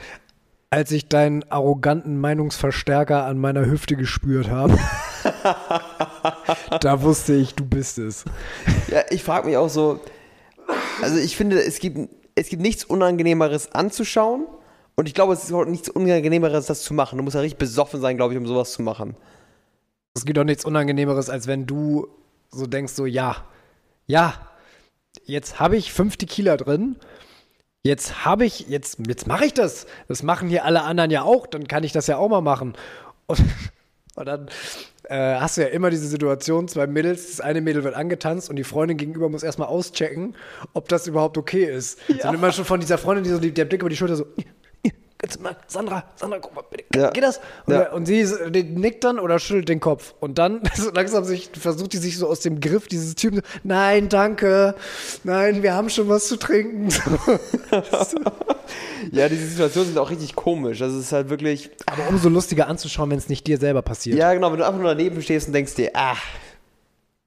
[0.70, 4.78] Als ich deinen arroganten Meinungsverstärker an meiner Hüfte gespürt habe,
[6.82, 8.26] da wusste ich, du bist es.
[8.90, 10.02] Ja, ich frage mich auch so,
[11.02, 14.46] also ich finde, es gibt, es gibt nichts Unangenehmeres anzuschauen
[14.96, 17.18] Und ich glaube, es ist auch nichts Unangenehmeres, das zu machen.
[17.18, 19.16] Du musst ja richtig besoffen sein, glaube ich, um sowas zu machen.
[20.14, 22.08] Es gibt auch nichts Unangenehmeres, als wenn du
[22.50, 23.44] so denkst, so, ja,
[24.08, 24.34] ja,
[25.26, 26.98] jetzt habe ich fünf Tequila drin,
[27.84, 29.88] jetzt habe ich, jetzt, jetzt mache ich das.
[30.08, 32.76] Das machen hier alle anderen ja auch, dann kann ich das ja auch mal machen.
[33.28, 33.40] Und,
[34.16, 34.50] und dann
[35.10, 38.56] äh, hast du ja immer diese Situation, zwei Mädels, das eine Mädel wird angetanzt und
[38.56, 40.36] die Freundin gegenüber muss erstmal auschecken,
[40.74, 42.00] ob das überhaupt okay ist.
[42.08, 42.18] Ja.
[42.24, 44.26] Dann immer schon von dieser Freundin, die so die, der Blick über die Schulter so,
[45.68, 47.10] Sandra, Sandra, guck mal, bitte, ja.
[47.10, 47.40] geht das?
[47.66, 47.92] Und, ja.
[47.92, 48.26] und sie
[48.76, 50.14] nickt dann oder schüttelt den Kopf.
[50.20, 54.10] Und dann so langsam sich, versucht die sich so aus dem Griff dieses Typen, nein,
[54.10, 54.76] danke,
[55.24, 56.90] nein, wir haben schon was zu trinken.
[59.12, 60.80] ja, diese Situationen sind auch richtig komisch.
[60.80, 61.72] Das ist halt wirklich.
[61.86, 64.18] Aber umso lustiger anzuschauen, wenn es nicht dir selber passiert.
[64.18, 66.18] Ja, genau, wenn du einfach nur daneben stehst und denkst dir, ah,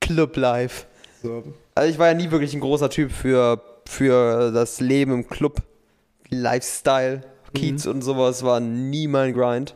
[0.01, 0.87] Club Life.
[1.23, 1.43] So.
[1.75, 5.63] Also ich war ja nie wirklich ein großer Typ für, für das Leben im Club.
[6.31, 7.23] Lifestyle.
[7.53, 7.93] Kiez mhm.
[7.93, 9.75] und sowas war nie mein Grind.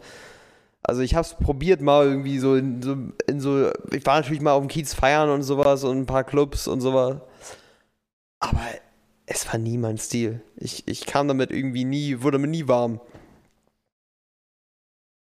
[0.83, 2.97] Also ich habe es probiert mal irgendwie so in, so
[3.27, 6.25] in, so ich war natürlich mal auf dem Kiez feiern und sowas und ein paar
[6.25, 7.21] Clubs und sowas.
[8.41, 8.61] Aber
[9.27, 10.43] es war nie mein Stil.
[10.57, 13.01] Ich, ich kam damit irgendwie nie, wurde mir nie warm.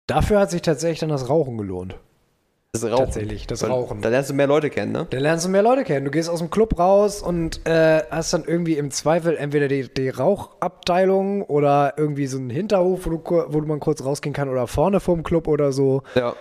[0.08, 1.96] Dafür hat sich tatsächlich dann das Rauchen gelohnt.
[2.72, 2.97] Das Rauchen.
[2.97, 4.01] Tatsächlich, das Rauchen.
[4.03, 5.07] Da lernst du mehr Leute kennen, ne?
[5.09, 6.05] Da lernst du mehr Leute kennen.
[6.05, 9.91] Du gehst aus dem Club raus und äh, hast dann irgendwie im Zweifel entweder die,
[9.91, 14.67] die Rauchabteilung oder irgendwie so einen Hinterhof, wo, du, wo man kurz rausgehen kann oder
[14.67, 16.03] vorne vorm Club oder so.
[16.13, 16.36] Ja.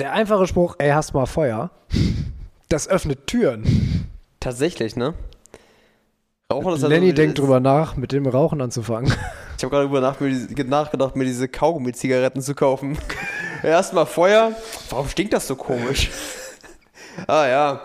[0.00, 1.70] Der einfache Spruch, ey, hast mal Feuer,
[2.68, 4.10] das öffnet Türen.
[4.40, 5.14] Tatsächlich, ne?
[6.52, 9.12] Rauchen ist halt Lenny denkt drüber nach, mit dem Rauchen anzufangen.
[9.56, 12.98] Ich habe gerade darüber nachgedacht, mir diese Kaugummi-Zigaretten zu kaufen.
[13.64, 14.52] Erstmal Feuer.
[14.90, 16.10] Warum stinkt das so komisch?
[17.26, 17.80] ah ja,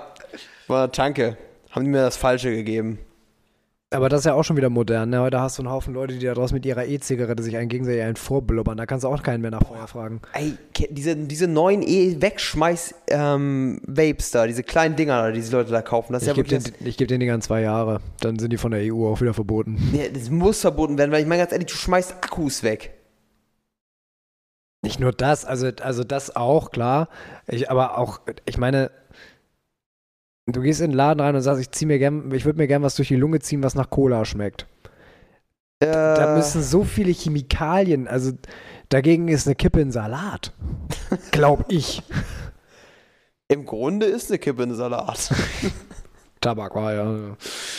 [0.68, 1.38] war Tanke.
[1.72, 3.00] Haben die mir das Falsche gegeben.
[3.92, 5.10] Aber das ist ja auch schon wieder modern.
[5.10, 5.20] Ne?
[5.22, 8.04] Heute hast du einen Haufen Leute, die da draußen mit ihrer E-Zigarette sich einen gegenseitig
[8.04, 8.78] einen vorblubbern.
[8.78, 10.22] Da kannst du auch keinen mehr nach Feuer fragen.
[10.34, 10.54] Ey,
[10.92, 13.82] diese, diese neuen E-Wegschmeiß-Vapes ähm,
[14.32, 16.14] da, diese kleinen Dinger da, die diese Leute da kaufen.
[16.14, 18.02] Das ich ja gebe den, geb den Dingern zwei Jahre.
[18.20, 19.78] Dann sind die von der EU auch wieder verboten.
[19.94, 22.99] Ja, das muss verboten werden, weil ich meine ganz ehrlich, du schmeißt Akkus weg.
[24.82, 27.10] Nicht nur das, also, also das auch, klar.
[27.48, 28.92] Ich, aber auch, ich meine,
[30.46, 32.68] du gehst in den Laden rein und sagst, ich zieh mir gern, ich würde mir
[32.68, 34.68] gern was durch die Lunge ziehen, was nach Cola schmeckt.
[35.82, 35.88] Äh.
[35.92, 38.32] Da müssen so viele Chemikalien, also
[38.90, 40.54] dagegen ist eine Kippe ein Salat.
[41.32, 42.04] Glaub ich.
[43.48, 45.34] Im Grunde ist eine Kippe ein Salat.
[46.42, 47.36] Tabak war ja.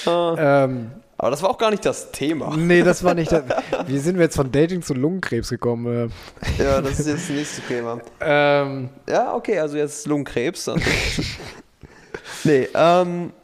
[0.07, 0.65] Ah.
[0.65, 0.91] Ähm,
[1.21, 2.57] aber das war auch gar nicht das Thema.
[2.57, 3.45] Nee, das war nicht das.
[3.87, 6.11] Wie sind wir jetzt von Dating zu Lungenkrebs gekommen?
[6.57, 8.01] Ja, das ist jetzt das nächste Thema.
[8.21, 10.71] Ähm, ja, okay, also jetzt Lungenkrebs.
[12.45, 13.35] nee, ähm,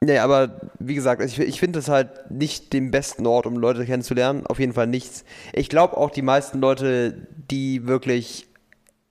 [0.00, 3.86] nee, aber wie gesagt, ich, ich finde es halt nicht den besten Ort, um Leute
[3.86, 4.44] kennenzulernen.
[4.44, 5.24] Auf jeden Fall nichts.
[5.52, 8.48] Ich glaube auch, die meisten Leute, die wirklich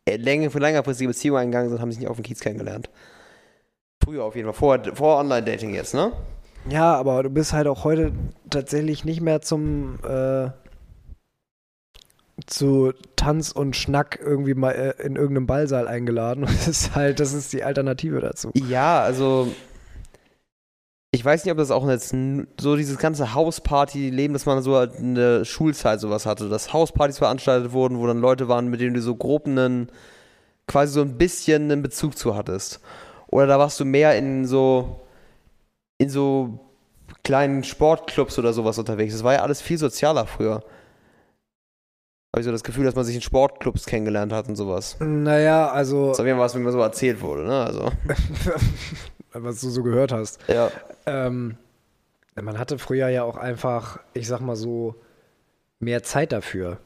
[0.06, 2.90] länger, für längerfristige Beziehungen eingegangen sind, haben sich nicht auf dem Kiez kennengelernt.
[4.04, 6.12] Früher auf jeden Fall, vor, vor Online-Dating jetzt, ne?
[6.70, 8.12] Ja, aber du bist halt auch heute
[8.50, 10.50] tatsächlich nicht mehr zum äh,
[12.46, 16.46] zu Tanz und Schnack irgendwie mal äh, in irgendeinem Ballsaal eingeladen.
[16.48, 18.52] Das ist halt, das ist die Alternative dazu.
[18.54, 19.48] Ja, also
[21.12, 22.16] ich weiß nicht, ob das auch jetzt
[22.60, 27.18] so dieses ganze Hausparty-Leben, dass man so halt in der Schulzeit sowas hatte, dass Hauspartys
[27.18, 29.90] veranstaltet wurden, wo dann Leute waren, mit denen du so grob einen,
[30.68, 32.80] quasi so ein bisschen einen Bezug zu hattest.
[33.28, 35.01] Oder da warst du mehr in so
[36.02, 36.60] in so
[37.24, 39.14] kleinen Sportclubs oder sowas unterwegs.
[39.14, 40.64] Das war ja alles viel sozialer früher.
[42.34, 44.98] Habe ich so das Gefühl, dass man sich in Sportclubs kennengelernt hat und sowas.
[45.00, 46.10] Naja, also.
[46.10, 47.66] Das ist jeden Fall was, wie mir so erzählt wurde, ne?
[47.66, 47.92] Also.
[49.34, 50.40] was du so gehört hast.
[50.48, 50.72] Ja.
[51.06, 51.58] Ähm,
[52.42, 54.96] man hatte früher ja auch einfach, ich sag mal so,
[55.80, 56.80] mehr Zeit dafür.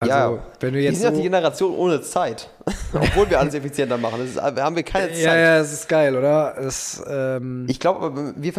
[0.00, 0.92] Also, ja, wenn du jetzt.
[0.92, 2.48] Wir sind ja so die Generation ohne Zeit.
[2.94, 4.24] Obwohl wir alles effizienter machen.
[4.24, 5.18] Ist, haben wir keine Zeit.
[5.18, 6.54] Ja, ja, das ist geil, oder?
[6.58, 8.52] Das, ähm ich glaube, wir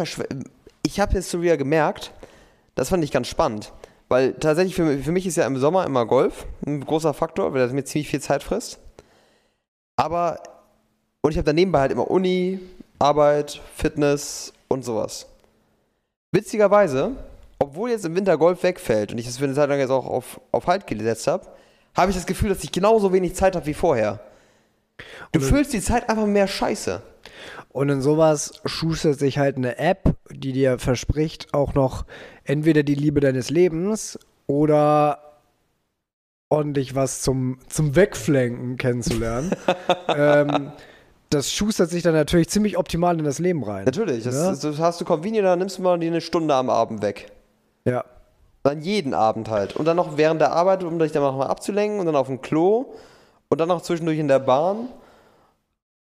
[0.82, 2.12] Ich habe jetzt schon wieder gemerkt,
[2.76, 3.72] das fand ich ganz spannend.
[4.08, 7.60] Weil tatsächlich für, für mich ist ja im Sommer immer Golf ein großer Faktor, weil
[7.60, 8.78] das mir ziemlich viel Zeit frisst.
[9.96, 10.40] Aber.
[11.22, 12.60] Und ich habe daneben halt immer Uni,
[13.00, 15.26] Arbeit, Fitness und sowas.
[16.32, 17.12] Witzigerweise
[17.62, 20.06] obwohl jetzt im Winter Golf wegfällt und ich das für eine Zeit lang jetzt auch
[20.06, 21.46] auf, auf Halt gesetzt habe,
[21.96, 24.20] habe ich das Gefühl, dass ich genauso wenig Zeit habe wie vorher.
[25.30, 27.02] Du und fühlst die Zeit einfach mehr scheiße.
[27.70, 32.04] Und in sowas schustert sich halt eine App, die dir verspricht, auch noch
[32.44, 35.38] entweder die Liebe deines Lebens oder
[36.48, 39.52] ordentlich was zum, zum Wegflenken kennenzulernen.
[40.08, 40.72] ähm,
[41.30, 43.84] das schustert sich dann natürlich ziemlich optimal in das Leben rein.
[43.84, 44.50] Natürlich, das, ja?
[44.50, 47.32] das hast du convenient, da nimmst du mal die eine Stunde am Abend weg.
[47.84, 48.04] Ja.
[48.62, 49.74] Dann jeden Abend halt.
[49.76, 52.28] Und dann noch während der Arbeit, um dich dann noch mal abzulenken und dann auf
[52.28, 52.94] dem Klo
[53.48, 54.88] und dann noch zwischendurch in der Bahn.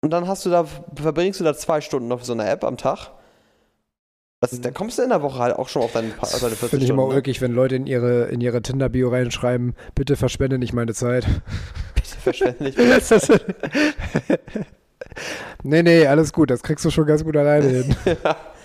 [0.03, 0.65] Und dann hast du da,
[0.97, 3.11] verbringst du da zwei Stunden auf so einer App am Tag.
[4.43, 6.57] Das ist, da kommst du in der Woche halt auch schon auf deine, auf deine
[6.57, 7.11] 40 Finde ich immer Stunden.
[7.11, 7.17] ne?
[7.17, 11.27] ulkig, wenn Leute in ihre, in ihre Tinder-Bio reinschreiben, bitte verschwende nicht meine Zeit.
[12.23, 12.75] Verständlich.
[12.75, 13.41] Das ist-
[15.63, 17.97] nee, nee, alles gut, das kriegst du schon ganz gut alleine hin.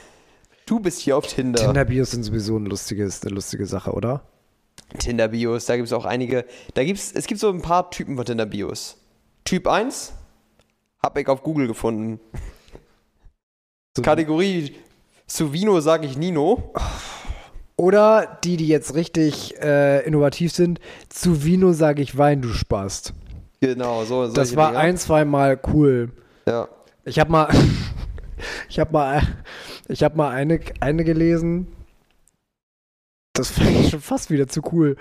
[0.65, 1.59] Du bist hier auf Tinder.
[1.63, 4.23] Tinder-Bios sind sowieso ein lustiges, eine lustige Sache, oder?
[4.97, 6.45] Tinder-Bios, da gibt es auch einige.
[6.73, 8.97] Da gibt's, es gibt so ein paar Typen von Tinder-Bios.
[9.43, 10.13] Typ 1
[11.03, 12.19] hab ich auf Google gefunden.
[13.95, 14.75] So- Kategorie
[15.27, 16.73] zu Vino sage ich Nino.
[17.77, 23.13] Oder die, die jetzt richtig äh, innovativ sind, zu Vino sage ich Wein, du Spast.
[23.59, 24.27] Genau, so.
[24.27, 24.79] Das war Dinger.
[24.79, 26.11] ein, zwei Mal cool.
[26.47, 26.67] Ja.
[27.03, 27.49] Ich habe mal,
[28.69, 29.21] ich habe mal,
[29.87, 31.67] ich habe mal eine, eine gelesen.
[33.33, 34.95] Das fand ich schon fast wieder zu cool.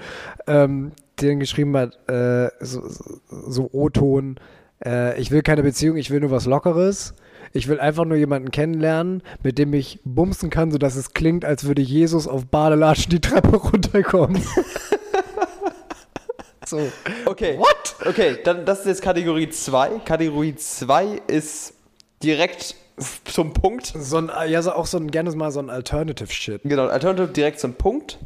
[0.47, 4.41] Ähm, den geschrieben hat, äh, so, so- so O-Ton.
[4.85, 7.15] Äh, ich will keine Beziehung, ich will nur was Lockeres.
[7.53, 11.65] Ich will einfach nur jemanden kennenlernen, mit dem ich bumsen kann, sodass es klingt, als
[11.65, 14.43] würde Jesus auf Badelatschen die Treppe runterkommen.
[16.67, 16.81] so.
[17.27, 17.57] Okay.
[17.59, 17.95] What?
[18.07, 20.01] Okay, dann das ist jetzt Kategorie 2.
[20.05, 21.75] Kategorie 2 ist
[22.23, 22.75] direkt
[23.25, 23.87] zum Punkt.
[23.87, 26.63] So ein, ja, so auch so ein, gerne mal so ein Alternative-Shit.
[26.65, 28.19] Genau, Alternative direkt zum Punkt.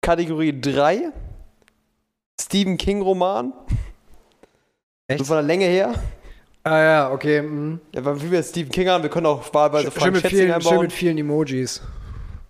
[0.00, 1.12] Kategorie 3.
[2.40, 3.52] Stephen King Roman.
[5.06, 5.20] Echt?
[5.20, 5.94] So von der Länge her.
[6.64, 7.42] Ah ja, okay.
[7.42, 7.80] mhm.
[7.94, 10.48] Ja, weil wir Stephen King haben, wir können auch wahlweise Schön Frank mit, Schätzing vielen,
[10.48, 10.82] schön einbauen.
[10.82, 11.82] mit vielen Emojis.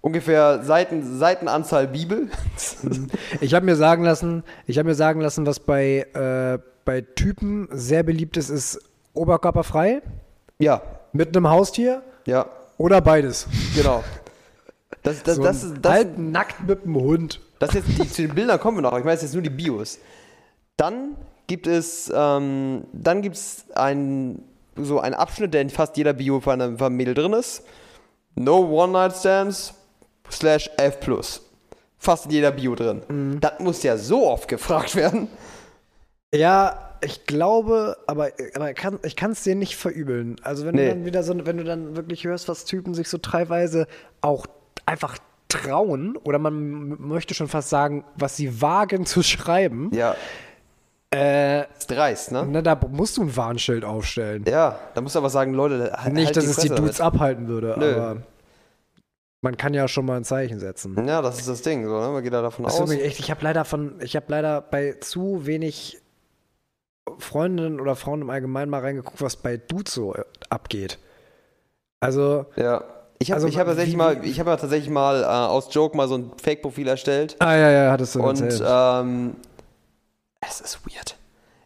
[0.00, 2.28] Ungefähr Seiten, Seitenanzahl Bibel.
[3.40, 7.68] Ich habe mir sagen lassen, ich habe mir sagen lassen, was bei, äh, bei Typen
[7.70, 8.80] sehr beliebt ist, ist
[9.14, 10.02] oberkörperfrei
[10.62, 10.80] ja,
[11.12, 12.46] mit einem Haustier ja,
[12.78, 13.46] oder beides.
[13.74, 14.02] genau.
[15.02, 17.40] Das, das, so das, ist, das, halb nackt mit einem Hund.
[17.58, 19.50] das jetzt, die, zu den Bildern kommen wir noch, aber ich meine jetzt nur die
[19.50, 19.98] Bios.
[20.76, 21.16] Dann
[21.48, 24.42] gibt es, ähm, dann gibt es ein,
[24.76, 27.64] so einen Abschnitt, der in fast jeder Bio von einem, von einem Mädel drin ist.
[28.36, 29.74] No One-Night-Stands
[30.30, 30.98] slash F+.
[31.98, 33.02] Fast in jeder Bio drin.
[33.08, 33.40] Mhm.
[33.40, 35.28] Das muss ja so oft gefragt werden.
[36.32, 40.36] Ja, ich glaube, aber, aber ich kann ich kann es dir nicht verübeln.
[40.42, 40.84] Also wenn Nee.
[40.88, 43.86] du dann wieder so, wenn du dann wirklich hörst, was Typen sich so teilweise
[44.20, 44.46] auch
[44.86, 50.16] einfach trauen, oder man möchte schon fast sagen, was sie wagen zu schreiben, Ja,
[51.14, 52.46] äh, ist dreist, ne?
[52.48, 54.44] na, da musst du ein Warnschild aufstellen.
[54.48, 57.00] Ja, da musst du aber sagen, Leute, halt, Nicht, halt dass es die Dudes damit.
[57.14, 57.94] abhalten würde, Nö.
[57.94, 58.22] aber
[59.42, 61.06] man kann ja schon mal ein Zeichen setzen.
[61.06, 62.08] Ja, das ist das Ding, so, ne?
[62.08, 62.90] Man geht da davon Das aus.
[62.90, 65.98] echt, ich habe leider von, ich habe leider bei zu wenig
[67.18, 70.98] Freundinnen oder Frauen im Allgemeinen mal reingeguckt, was bei Dudes so äh, abgeht.
[72.00, 72.84] Also, Ja.
[73.18, 75.96] Ich habe Also, ich hab tatsächlich mal, ich habe ja tatsächlich mal äh, aus Joke
[75.96, 77.36] mal so ein Fake-Profil erstellt.
[77.38, 78.64] ah ja, ja, hattest du und erzählt.
[78.68, 79.36] ähm,
[80.40, 81.16] es ist weird.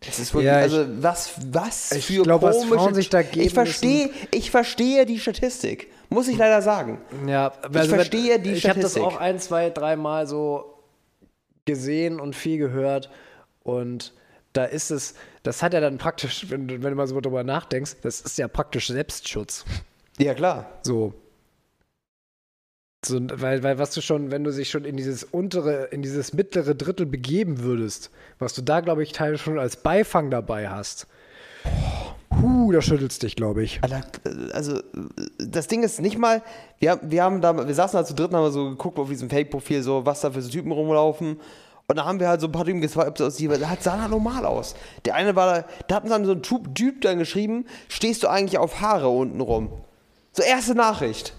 [0.07, 2.75] Es ist wirklich, Ja, ich- also was, was ich für glaub, was komische...
[2.79, 7.01] Frauen sich da geben ich verstehe, ich verstehe die Statistik, muss ich leider sagen.
[7.27, 9.03] ja, ich verstehe die Ich habe das Statistik.
[9.03, 10.75] auch ein, zwei, dreimal so
[11.65, 13.09] gesehen und viel gehört
[13.63, 14.13] und
[14.57, 17.45] da ist es, das hat ja dann praktisch, wenn, du- wenn du mal so drüber
[17.45, 19.65] nachdenkst, das ist ja praktisch Selbstschutz.
[20.19, 20.71] Ja, klar.
[20.83, 21.13] So.
[23.05, 26.33] So, weil, weil was du schon, wenn du dich schon in dieses untere, in dieses
[26.33, 31.07] mittlere Drittel begeben würdest, was du da, glaube ich, teilweise schon als Beifang dabei hast.
[32.41, 33.81] Huh, da schüttelst dich, glaube ich.
[34.53, 34.81] Also
[35.39, 36.43] das Ding ist nicht mal,
[36.81, 39.31] wir, wir haben da, wir saßen halt zu dritt und haben so geguckt auf diesem
[39.31, 41.39] Fake-Profil, so was da für so Typen rumlaufen.
[41.89, 44.09] Und da haben wir halt so ein paar Typen geswiped aus die, das sah da
[44.09, 44.75] normal aus.
[45.05, 48.25] Der eine war da, da hat uns dann so ein Typ, Typ dann geschrieben, stehst
[48.25, 49.71] du eigentlich auf Haare unten rum?
[50.33, 51.33] So erste Nachricht.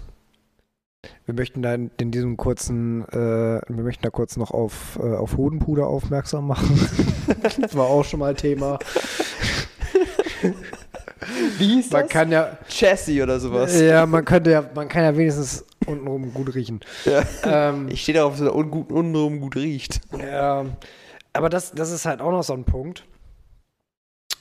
[1.26, 5.14] Wir möchten da in, in diesem kurzen, äh, wir möchten da kurz noch auf, äh,
[5.14, 6.80] auf Hodenpuder aufmerksam machen.
[7.60, 8.78] das war auch schon mal Thema.
[11.58, 12.10] Wie hieß Man das?
[12.10, 13.78] kann ja, Chassis oder sowas.
[13.78, 16.80] ja, man könnte ja, man kann ja wenigstens untenrum gut riechen.
[17.04, 17.24] Ja.
[17.44, 20.00] Ähm, Ich stehe darauf, dass er ungut, untenrum gut riecht.
[20.18, 20.66] Ja,
[21.32, 23.04] aber das, das ist halt auch noch so ein Punkt,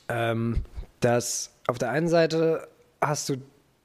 [0.09, 0.63] ähm,
[0.99, 2.67] dass auf der einen Seite
[3.01, 3.37] hast du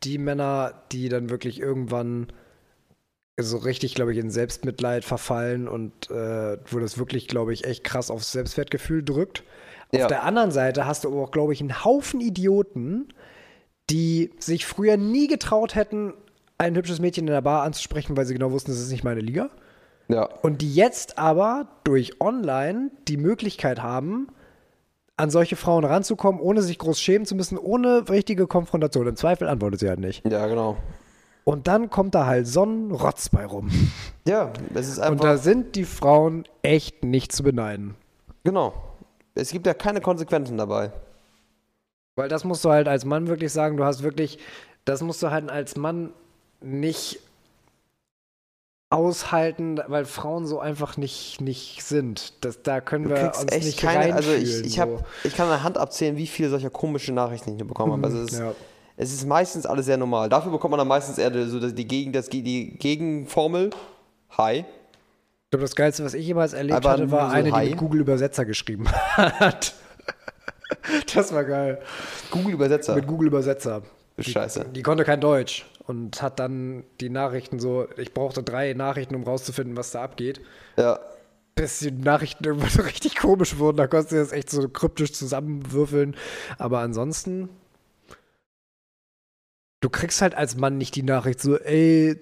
[0.02, 2.28] die Männer, die dann wirklich irgendwann
[3.40, 7.82] so richtig, glaube ich, in Selbstmitleid verfallen und äh, wo das wirklich, glaube ich, echt
[7.84, 9.42] krass aufs Selbstwertgefühl drückt.
[9.92, 10.02] Ja.
[10.02, 13.08] Auf der anderen Seite hast du aber auch, glaube ich, einen Haufen Idioten,
[13.90, 16.14] die sich früher nie getraut hätten,
[16.62, 19.20] ein hübsches Mädchen in der Bar anzusprechen, weil sie genau wussten, das ist nicht meine
[19.20, 19.50] Liga.
[20.08, 20.24] Ja.
[20.42, 24.28] Und die jetzt aber durch online die Möglichkeit haben,
[25.16, 29.06] an solche Frauen ranzukommen, ohne sich groß schämen zu müssen, ohne richtige Konfrontation.
[29.06, 30.26] Im Zweifel antwortet sie halt nicht.
[30.28, 30.76] Ja, genau.
[31.44, 33.70] Und dann kommt da halt so ein Rotz bei rum.
[34.26, 35.24] Ja, es ist Und einfach.
[35.24, 37.94] da sind die Frauen echt nicht zu beneiden.
[38.44, 38.74] genau.
[39.34, 40.92] Es gibt ja keine Konsequenzen dabei.
[42.16, 44.38] Weil das musst du halt als Mann wirklich sagen, du hast wirklich,
[44.84, 46.12] das musst du halt als Mann
[46.64, 47.20] nicht
[48.92, 52.44] aushalten, weil Frauen so einfach nicht, nicht sind.
[52.44, 54.14] Das, da können wir uns echt nicht keine.
[54.14, 54.98] Also ich, ich, hab, so.
[55.24, 58.04] ich kann an der Hand abzählen, wie viele solcher komischen Nachrichten ich hier bekommen habe.
[58.04, 58.54] Also es, ist, Ja.
[58.98, 60.28] es ist meistens alles sehr normal.
[60.28, 63.70] Dafür bekommt man dann meistens eher so die, die, Gegen, das, die Gegenformel.
[64.36, 64.58] Hi.
[64.58, 67.52] Ich glaube, das Geilste, was ich jemals erlebt Aber hatte, war nur so eine, die
[67.52, 67.68] hi?
[67.70, 69.74] mit Google Übersetzer geschrieben hat.
[71.14, 71.80] das war geil.
[72.30, 72.94] Google Übersetzer.
[72.94, 73.82] Mit Google Übersetzer.
[74.18, 74.66] Scheiße.
[74.74, 79.24] Die konnte kein Deutsch und hat dann die Nachrichten so, ich brauchte drei Nachrichten, um
[79.24, 80.40] rauszufinden, was da abgeht.
[80.78, 80.98] Ja.
[81.54, 83.76] bis die Nachrichten irgendwann so richtig komisch wurden.
[83.76, 86.16] Da konntest du das echt so kryptisch zusammenwürfeln.
[86.58, 87.50] Aber ansonsten,
[89.80, 92.18] du kriegst halt als Mann nicht die Nachricht so, ey,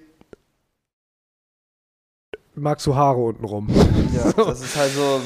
[2.55, 3.69] magst du Haare unten rum?
[4.13, 5.21] Ja, das ist halt so.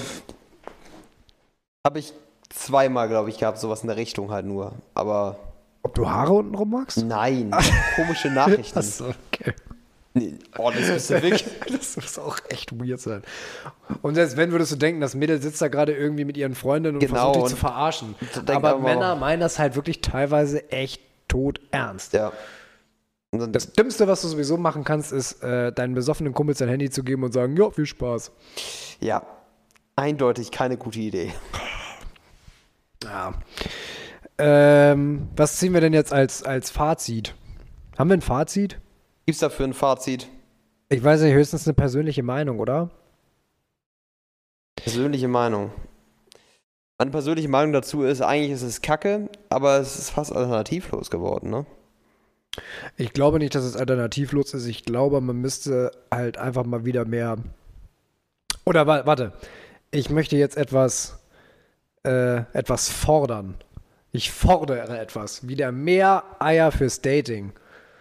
[1.86, 2.12] Habe ich
[2.51, 4.74] zweimal, glaube ich, gehabt, sowas in der Richtung halt nur.
[4.92, 5.38] Aber
[5.85, 6.99] Ob du Haare unten rum magst?
[7.05, 7.55] nein,
[7.97, 8.78] komische Nachrichten.
[8.78, 9.53] Achso, okay.
[10.14, 11.45] Nee, Oh, das ist wirklich.
[11.70, 13.22] Das muss auch echt weird sein.
[14.03, 16.97] Und selbst wenn, würdest du denken, das Mädel sitzt da gerade irgendwie mit ihren Freundinnen
[16.97, 18.14] und Genau, versucht dich zu verarschen.
[18.47, 22.12] Aber aber- Männer meinen das halt wirklich teilweise echt tot ernst.
[22.12, 22.32] Ja.
[23.32, 27.03] Das Dümmste, was du sowieso machen kannst, ist, äh, deinen besoffenen Kumpels dein Handy zu
[27.03, 28.30] geben und sagen, ja, viel Spaß.
[29.01, 29.22] ja,
[29.97, 31.32] eindeutig keine gute Idee.
[33.03, 33.35] Ja.
[34.39, 37.35] Ähm, was ziehen wir denn jetzt als, als Fazit?
[37.97, 38.78] Haben wir ein Fazit?
[39.26, 40.28] Gibt's dafür ein Fazit?
[40.89, 42.91] Ich weiß nicht, höchstens eine persönliche Meinung, oder?
[44.76, 45.72] Persönliche Meinung.
[46.99, 51.51] Meine persönliche Meinung dazu ist, eigentlich ist es kacke, aber es ist fast alternativlos geworden,
[51.51, 51.66] ne?
[52.97, 54.66] Ich glaube nicht, dass es alternativlos ist.
[54.66, 57.37] Ich glaube, man müsste halt einfach mal wieder mehr.
[58.64, 59.32] Oder wa- warte,
[59.91, 61.18] ich möchte jetzt etwas,
[62.05, 63.57] äh, etwas fordern.
[64.15, 65.49] Ich fordere etwas.
[65.49, 67.53] Wieder mehr Eier fürs Dating.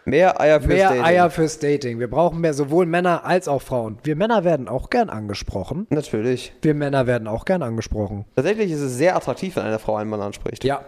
[0.05, 1.03] Mehr Eier fürs mehr Dating.
[1.03, 1.99] Eier fürs Dating.
[1.99, 3.97] Wir brauchen mehr sowohl Männer als auch Frauen.
[4.03, 5.87] Wir Männer werden auch gern angesprochen.
[5.89, 6.53] Natürlich.
[6.61, 8.25] Wir Männer werden auch gern angesprochen.
[8.35, 10.63] Tatsächlich ist es sehr attraktiv, wenn eine Frau einen Mann anspricht.
[10.63, 10.81] Ja.
[10.81, 10.85] Auf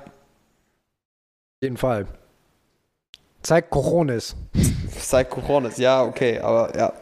[1.63, 2.05] jeden Fall.
[3.41, 4.35] Zeig Coronis.
[4.91, 6.93] Seit Coronis, ja, okay, aber ja.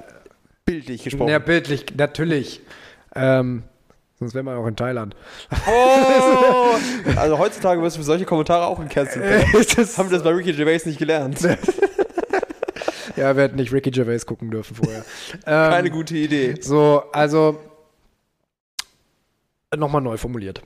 [0.63, 1.30] Bildlich gesprochen.
[1.30, 2.61] Ja, bildlich, natürlich.
[3.15, 3.63] Ähm,
[4.24, 5.15] sonst wären wir auch in Thailand.
[5.67, 6.76] Oh!
[7.15, 9.24] Also heutzutage wirst du für solche Kommentare auch gecancelt.
[9.78, 11.41] das Haben wir das bei Ricky Gervais nicht gelernt?
[13.15, 15.03] ja, wir hätten nicht Ricky Gervais gucken dürfen vorher.
[15.45, 16.55] Keine ähm, gute Idee.
[16.61, 17.59] So, also
[19.76, 20.61] nochmal neu formuliert.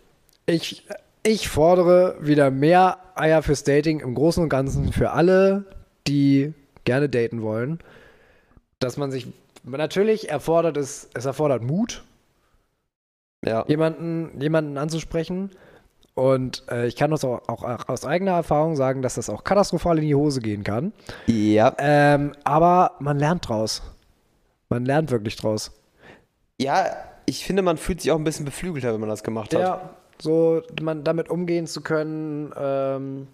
[0.45, 0.86] Ich,
[1.24, 5.66] ich fordere wieder mehr Eier fürs Dating im Großen und Ganzen für alle,
[6.08, 6.53] die
[6.84, 7.80] gerne daten wollen.
[8.80, 9.28] Dass man sich
[9.64, 12.03] natürlich erfordert es, es erfordert Mut,
[13.48, 13.66] Ja.
[13.68, 15.52] jemanden, jemanden anzusprechen.
[16.14, 20.00] Und äh, ich kann das auch, auch aus eigener Erfahrung sagen, dass das auch katastrophal
[20.00, 20.91] in die Hose gehen kann.
[21.28, 21.76] Ja.
[21.78, 23.84] Ähm, aber man lernt draus.
[24.70, 25.72] Man lernt wirklich draus.
[26.60, 26.86] Ja,
[27.28, 29.62] ich finde, man fühlt sich auch ein bisschen beflügelter, wenn man das gemacht hat.
[29.62, 29.89] Ja,
[30.20, 33.28] so man damit umgehen zu können, ähm,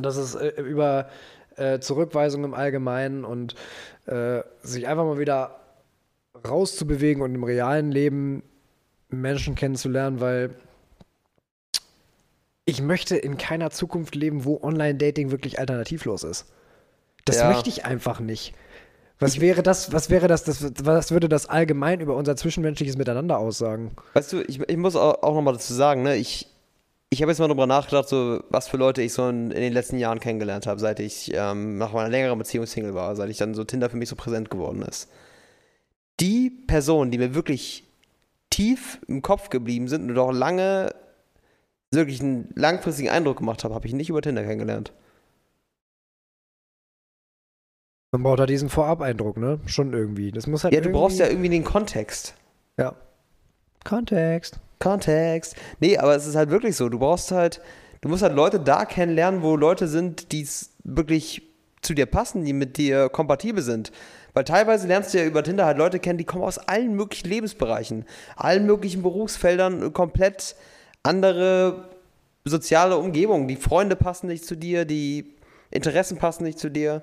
[0.00, 1.08] dass es äh, über
[1.56, 3.54] äh, Zurückweisung im Allgemeinen und
[4.06, 5.56] äh, sich einfach mal wieder
[6.46, 8.42] rauszubewegen und im realen Leben
[9.14, 10.50] Menschen kennenzulernen, weil
[12.64, 16.46] ich möchte in keiner Zukunft leben, wo Online-Dating wirklich alternativlos ist.
[17.24, 17.48] Das Ja.
[17.48, 18.54] möchte ich einfach nicht.
[19.18, 23.38] Was wäre das, was wäre das, das, was würde das allgemein über unser zwischenmenschliches Miteinander
[23.38, 23.92] aussagen?
[24.14, 26.48] Weißt du, ich, ich muss auch, auch nochmal dazu sagen, ne, ich,
[27.10, 29.72] ich habe jetzt mal drüber nachgedacht, so, was für Leute ich so in, in den
[29.72, 33.36] letzten Jahren kennengelernt habe, seit ich ähm, nach meiner längeren Beziehung Single war, seit ich
[33.38, 35.08] dann so Tinder für mich so präsent geworden ist.
[36.20, 37.84] Die Personen, die mir wirklich
[38.54, 40.94] tief im Kopf geblieben sind und auch lange
[41.92, 44.92] wirklich einen langfristigen Eindruck gemacht haben, habe ich nicht über Tinder kennengelernt.
[48.12, 49.58] Man braucht da diesen Vorab-Eindruck, ne?
[49.66, 50.30] Schon irgendwie.
[50.30, 52.36] Das muss halt Ja, du irgendwie, brauchst ja irgendwie den Kontext.
[52.78, 52.94] Ja.
[53.82, 54.60] Kontext.
[54.78, 55.56] Kontext.
[55.80, 56.88] Nee, aber es ist halt wirklich so.
[56.88, 57.60] Du brauchst halt,
[58.02, 61.42] du musst halt Leute da kennenlernen, wo Leute sind, die es wirklich
[61.82, 63.90] zu dir passen, die mit dir kompatibel sind.
[64.34, 67.28] Weil teilweise lernst du ja über Tinder halt Leute kennen, die kommen aus allen möglichen
[67.28, 68.04] Lebensbereichen,
[68.36, 70.56] allen möglichen Berufsfeldern, komplett
[71.04, 71.88] andere
[72.44, 73.48] soziale Umgebung.
[73.48, 75.34] Die Freunde passen nicht zu dir, die
[75.70, 77.02] Interessen passen nicht zu dir.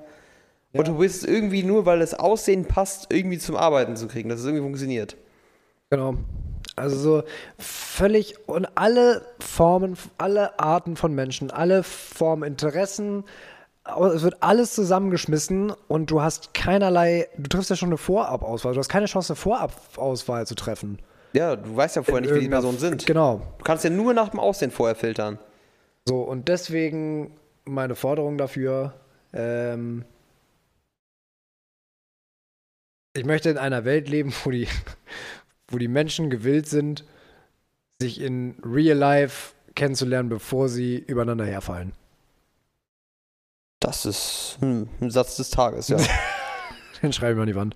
[0.73, 4.39] Und du bist irgendwie nur, weil das Aussehen passt, irgendwie zum Arbeiten zu kriegen, dass
[4.39, 5.17] es irgendwie funktioniert.
[5.89, 6.15] Genau.
[6.77, 7.23] Also so
[7.57, 13.25] völlig und alle Formen, alle Arten von Menschen, alle Formen, Interessen,
[14.13, 18.79] es wird alles zusammengeschmissen und du hast keinerlei, du triffst ja schon eine Vorabauswahl, du
[18.79, 20.99] hast keine Chance, eine Vorabauswahl zu treffen.
[21.33, 23.05] Ja, du weißt ja vorher nicht, wie die Personen sind.
[23.05, 23.41] Genau.
[23.57, 25.39] Du kannst ja nur nach dem Aussehen vorher filtern.
[26.05, 28.93] So, und deswegen meine Forderung dafür,
[29.33, 30.03] ähm,
[33.13, 34.67] ich möchte in einer Welt leben, wo die,
[35.67, 37.05] wo die Menschen gewillt sind,
[37.99, 41.93] sich in real life kennenzulernen, bevor sie übereinander herfallen.
[43.81, 45.97] Das ist hm, ein Satz des Tages, ja.
[47.01, 47.75] Den schreibe ich mal an die Wand.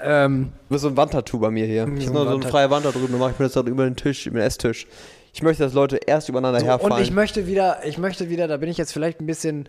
[0.00, 1.86] Ähm, Du bist so ein Wandtattoo bei mir hier.
[1.98, 3.38] Ich So habe ein noch so eine Wandtat- freie Wand da drüben, dann mache ich
[3.40, 4.86] mir das dann über den Tisch, über den Esstisch.
[5.34, 6.92] Ich möchte, dass Leute erst übereinander so, herfallen.
[6.92, 9.68] und ich möchte wieder, ich möchte wieder, da bin ich jetzt vielleicht ein bisschen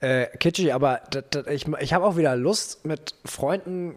[0.00, 1.00] äh, kitschig, aber
[1.50, 3.94] ich, ich habe auch wieder Lust, mit Freunden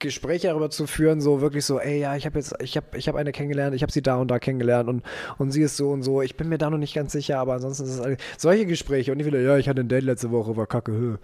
[0.00, 3.08] Gespräche darüber zu führen, so wirklich so, ey, ja, ich habe jetzt, ich habe, ich
[3.08, 5.02] habe eine kennengelernt, ich habe sie da und da kennengelernt und,
[5.38, 6.22] und sie ist so und so.
[6.22, 9.10] Ich bin mir da noch nicht ganz sicher, aber ansonsten ist es alles, solche Gespräche
[9.10, 11.16] und nicht wieder, ja, ich hatte ein Date letzte Woche, war kacke, hö.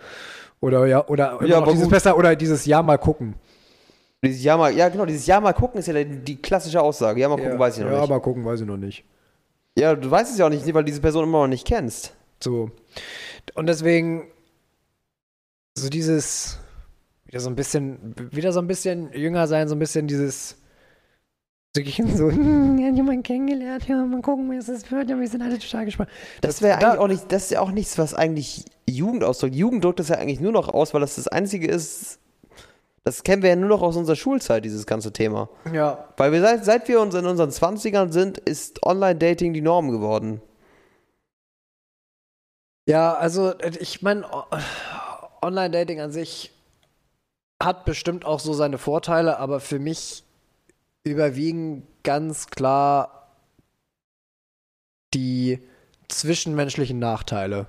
[0.60, 1.92] Oder ja, oder Ja, aber dieses gut.
[1.92, 3.34] besser oder dieses Ja mal gucken.
[4.24, 7.20] dieses Jahr mal, ja genau, dieses Jahr mal gucken ist ja die, klassische Aussage.
[7.20, 8.10] Ja mal gucken, ja, weiß ich noch ja, nicht.
[8.10, 9.04] mal gucken, weiß ich noch nicht.
[9.78, 12.14] Ja, du weißt es ja auch nicht, weil du diese Person immer noch nicht kennst.
[12.42, 12.70] So.
[13.54, 14.24] Und deswegen
[15.76, 16.58] so dieses
[17.26, 20.56] wieder so ein bisschen wieder so ein bisschen jünger sein, so ein bisschen dieses
[21.76, 25.42] so, so hm, jemanden kennengelernt, ja, mal gucken, wie es ist wird, ja, wir sind
[25.42, 26.08] alle total gespannt.
[26.40, 29.56] Das wäre da- eigentlich auch nicht, das ist ja auch nichts, was eigentlich Jugend ausdrückt.
[29.56, 32.20] Jugend drückt das ja eigentlich nur noch aus, weil das das Einzige ist,
[33.02, 35.48] das kennen wir ja nur noch aus unserer Schulzeit, dieses ganze Thema.
[35.72, 39.90] Ja, Weil wir seit, seit wir uns in unseren 20ern sind, ist Online-Dating die Norm
[39.90, 40.40] geworden.
[42.88, 44.24] Ja, also äh, ich meine,
[45.42, 46.52] Online-Dating an sich
[47.64, 50.24] hat bestimmt auch so seine Vorteile, aber für mich
[51.04, 53.28] überwiegen ganz klar
[55.12, 55.60] die
[56.08, 57.66] zwischenmenschlichen Nachteile.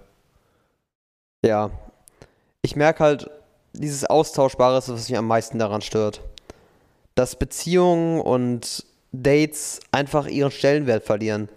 [1.44, 1.70] Ja.
[2.62, 3.30] Ich merke halt,
[3.74, 6.22] dieses Austauschbare ist, was mich am meisten daran stört.
[7.14, 11.50] Dass Beziehungen und Dates einfach ihren Stellenwert verlieren.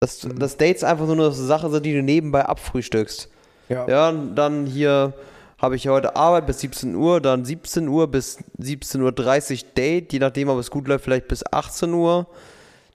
[0.00, 0.38] Dass, Mhm.
[0.38, 3.28] dass Dates einfach nur eine Sache sind, die du nebenbei abfrühstückst.
[3.68, 3.88] Ja.
[3.88, 5.12] Ja, und dann hier
[5.58, 10.18] habe ich heute Arbeit bis 17 Uhr, dann 17 Uhr bis 17.30 Uhr Date, je
[10.18, 12.26] nachdem, ob es gut läuft, vielleicht bis 18 Uhr.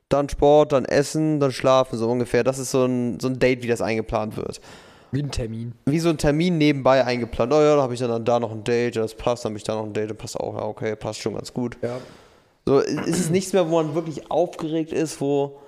[0.10, 2.44] Dann Sport, dann Essen, dann Schlafen, so ungefähr.
[2.44, 4.60] Das ist so ein, so ein Date, wie das eingeplant wird.
[5.12, 5.74] Wie ein Termin.
[5.86, 7.52] Wie so ein Termin nebenbei eingeplant.
[7.54, 9.64] Oh ja, da habe ich dann da noch ein Date, das passt, dann habe ich
[9.64, 11.78] da noch ein Date, das passt auch, ja, okay, passt schon ganz gut.
[11.82, 11.98] Ja.
[12.66, 15.60] So, ist es nichts mehr, wo man wirklich aufgeregt ist, wo.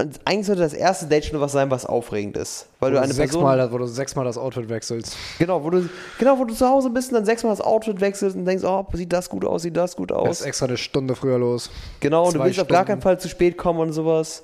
[0.00, 2.66] Und eigentlich sollte das erste Date schon was sein, was aufregend ist.
[2.80, 3.26] Weil Wo du eine Person.
[3.28, 5.16] sechsmal, das- wo du sechsmal das Outfit wechselst.
[5.38, 5.88] Genau, wo du,
[6.18, 8.86] genau, wo du zu Hause bist und dann sechsmal das Outfit wechselst und denkst, oh,
[8.94, 10.28] sieht das gut aus, sieht das gut Du aus.
[10.28, 11.70] bist extra eine Stunde früher los.
[12.00, 12.86] Genau, und du willst auf gar Stunden.
[12.88, 14.42] keinen Fall zu spät kommen und sowas.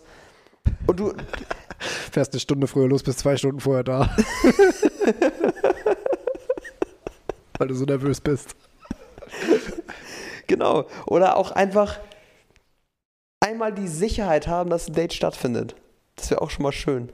[0.86, 1.12] Und du,
[2.10, 4.10] Fährst eine Stunde früher los, bist zwei Stunden vorher da.
[7.58, 8.54] Weil du so nervös bist.
[10.46, 10.84] genau.
[11.06, 11.98] Oder auch einfach
[13.46, 15.76] einmal die Sicherheit haben, dass ein Date stattfindet.
[16.16, 17.12] Das wäre auch schon mal schön.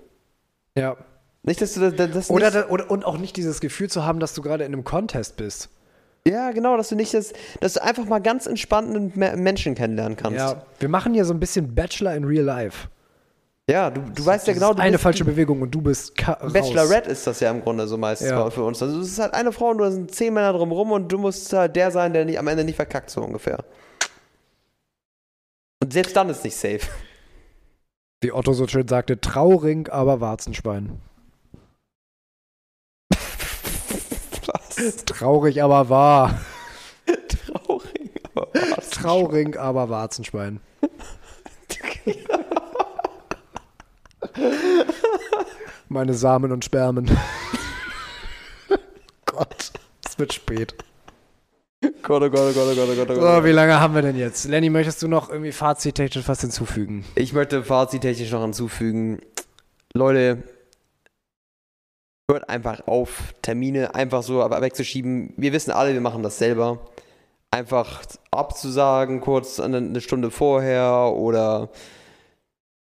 [0.77, 0.97] Ja.
[1.43, 4.21] Nicht, dass du das, das Oder, da, oder und auch nicht dieses Gefühl zu haben,
[4.21, 5.69] dass du gerade in einem Contest bist.
[6.27, 9.75] Ja, genau, dass du nicht das, dass du einfach mal ganz entspannt einen Me- Menschen
[9.75, 10.39] kennenlernen kannst.
[10.39, 10.63] Ja.
[10.79, 12.89] Wir machen hier so ein bisschen Bachelor in Real Life.
[13.69, 16.53] Ja, du, du weißt ja genau, du eine bist, falsche Bewegung und du bist raus.
[16.53, 18.49] Bachelorette ist das ja im Grunde so meistens Ja.
[18.51, 18.81] für uns.
[18.83, 21.53] Also es ist halt eine Frau und da sind zehn Männer drumherum und du musst
[21.53, 23.59] halt der sein, der nicht, am Ende nicht verkackt, so ungefähr.
[25.83, 26.87] Und selbst dann ist nicht safe.
[28.21, 31.03] Wie Otto so schön sagte, Trauring, aber Warzenschwein.
[34.47, 35.05] Was?
[35.07, 36.41] Traurig, aber wahr.
[37.05, 38.91] Traurig, aber was?
[38.91, 40.61] Trauring, aber Warzenschwein.
[45.89, 47.11] Meine Samen und Spermen.
[49.27, 49.73] Gott,
[50.07, 50.77] es wird spät.
[52.03, 53.45] Gott, oh Gott, oh Gott, oh Gott, oh Gott, oh So, Gott.
[53.45, 54.45] wie lange haben wir denn jetzt?
[54.47, 57.05] Lenny, möchtest du noch irgendwie fazittechnisch was hinzufügen?
[57.17, 59.21] Ich möchte fazittechnisch noch hinzufügen.
[59.95, 60.43] Leute,
[62.31, 65.35] hört einfach auf, Termine einfach so wegzuschieben.
[65.37, 66.79] Wir wissen alle, wir machen das selber.
[67.51, 71.69] Einfach abzusagen, kurz eine Stunde vorher oder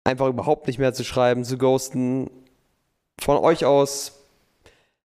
[0.04, 2.30] einfach überhaupt nicht mehr zu schreiben, zu ghosten.
[3.20, 4.21] Von euch aus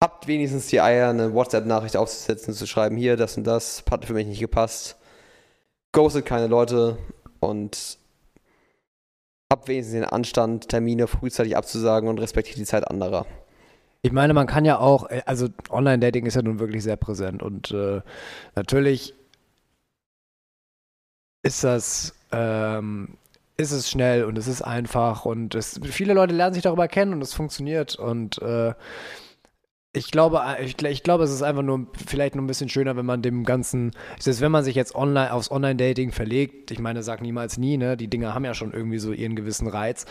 [0.01, 4.13] habt wenigstens die Eier, eine WhatsApp-Nachricht aufzusetzen, zu schreiben, hier, das und das, hat für
[4.13, 4.97] mich nicht gepasst.
[5.91, 6.97] Ghostet keine Leute
[7.39, 7.97] und
[9.51, 13.25] habt wenigstens den Anstand, Termine frühzeitig abzusagen und respektiert die Zeit anderer.
[14.01, 17.41] Ich meine, man kann ja auch, äh, also Online-Dating ist ja nun wirklich sehr präsent
[17.41, 18.01] und äh,
[18.55, 19.15] natürlich
[21.41, 23.17] ist das, ähm,
[23.57, 27.13] ist es schnell und es ist einfach und es, viele Leute lernen sich darüber kennen
[27.13, 28.73] und es funktioniert und äh,
[29.97, 33.05] Ich glaube, ich, ich, glaube, es ist einfach nur vielleicht nur ein bisschen schöner, wenn
[33.05, 37.21] man dem Ganzen, selbst wenn man sich jetzt online aufs Online-Dating verlegt, ich meine, sag
[37.21, 37.97] niemals nie, ne?
[37.97, 40.05] Die Dinge haben ja schon irgendwie so ihren gewissen Reiz.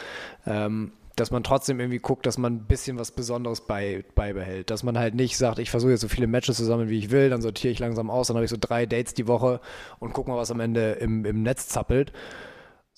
[0.46, 4.70] Ähm, dass man trotzdem irgendwie guckt, dass man ein bisschen was Besonderes bei, beibehält.
[4.70, 7.10] Dass man halt nicht sagt, ich versuche jetzt so viele Matches zu sammeln, wie ich
[7.10, 9.60] will, dann sortiere ich langsam aus, dann habe ich so drei Dates die Woche
[9.98, 12.12] und guck mal, was am Ende im, im Netz zappelt.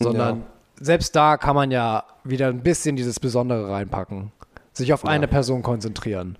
[0.00, 0.46] Sondern ja.
[0.80, 4.32] selbst da kann man ja wieder ein bisschen dieses Besondere reinpacken.
[4.72, 5.10] Sich auf ja.
[5.10, 6.36] eine Person konzentrieren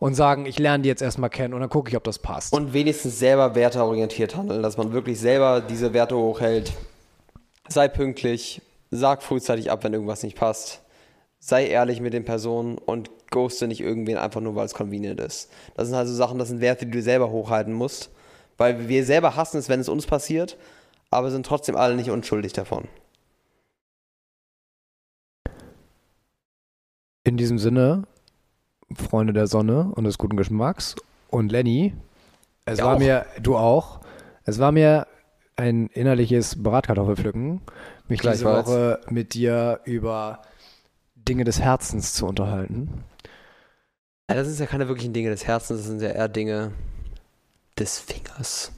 [0.00, 2.52] und sagen, ich lerne die jetzt erstmal kennen und dann gucke ich, ob das passt.
[2.52, 6.72] Und wenigstens selber werteorientiert handeln, dass man wirklich selber diese Werte hochhält.
[7.68, 10.80] Sei pünktlich, sag frühzeitig ab, wenn irgendwas nicht passt
[11.40, 15.50] sei ehrlich mit den Personen und ghoste nicht irgendwen einfach nur, weil es convenient ist.
[15.74, 18.10] Das sind also Sachen, das sind Werte, die du selber hochhalten musst.
[18.58, 20.58] Weil wir selber hassen es, wenn es uns passiert,
[21.10, 22.88] aber sind trotzdem alle nicht unschuldig davon.
[27.24, 28.04] In diesem Sinne,
[28.94, 30.96] Freunde der Sonne und des guten Geschmacks
[31.28, 31.94] und Lenny,
[32.64, 32.98] es ja war auch.
[32.98, 34.00] mir, du auch,
[34.44, 35.06] es war mir
[35.56, 37.60] ein innerliches Bratkartoffelpflücken,
[38.08, 40.42] mich diese Woche mit dir über
[41.14, 43.04] Dinge des Herzens zu unterhalten.
[44.28, 46.72] Ja, das sind ja keine wirklichen Dinge des Herzens, das sind ja eher Dinge
[47.78, 48.72] des Fingers.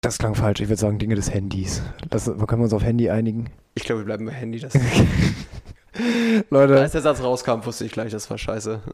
[0.00, 0.60] Das klang falsch.
[0.60, 1.82] Ich würde sagen Dinge des Handys.
[2.08, 3.50] Das, können wir uns auf Handy einigen?
[3.74, 4.60] Ich glaube, wir bleiben bei Handy.
[4.60, 4.72] Das
[6.50, 6.80] Leute.
[6.80, 8.80] Als der Satz rauskam, wusste ich gleich, das war scheiße.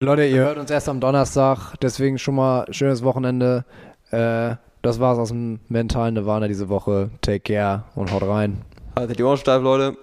[0.00, 3.64] Leute, ihr hört uns erst am Donnerstag, deswegen schon mal schönes Wochenende.
[4.10, 7.10] Äh, das war's aus dem mentalen Nirvana diese Woche.
[7.22, 8.62] Take care und haut rein.
[8.94, 9.96] Haltet die Ohren steif, Leute.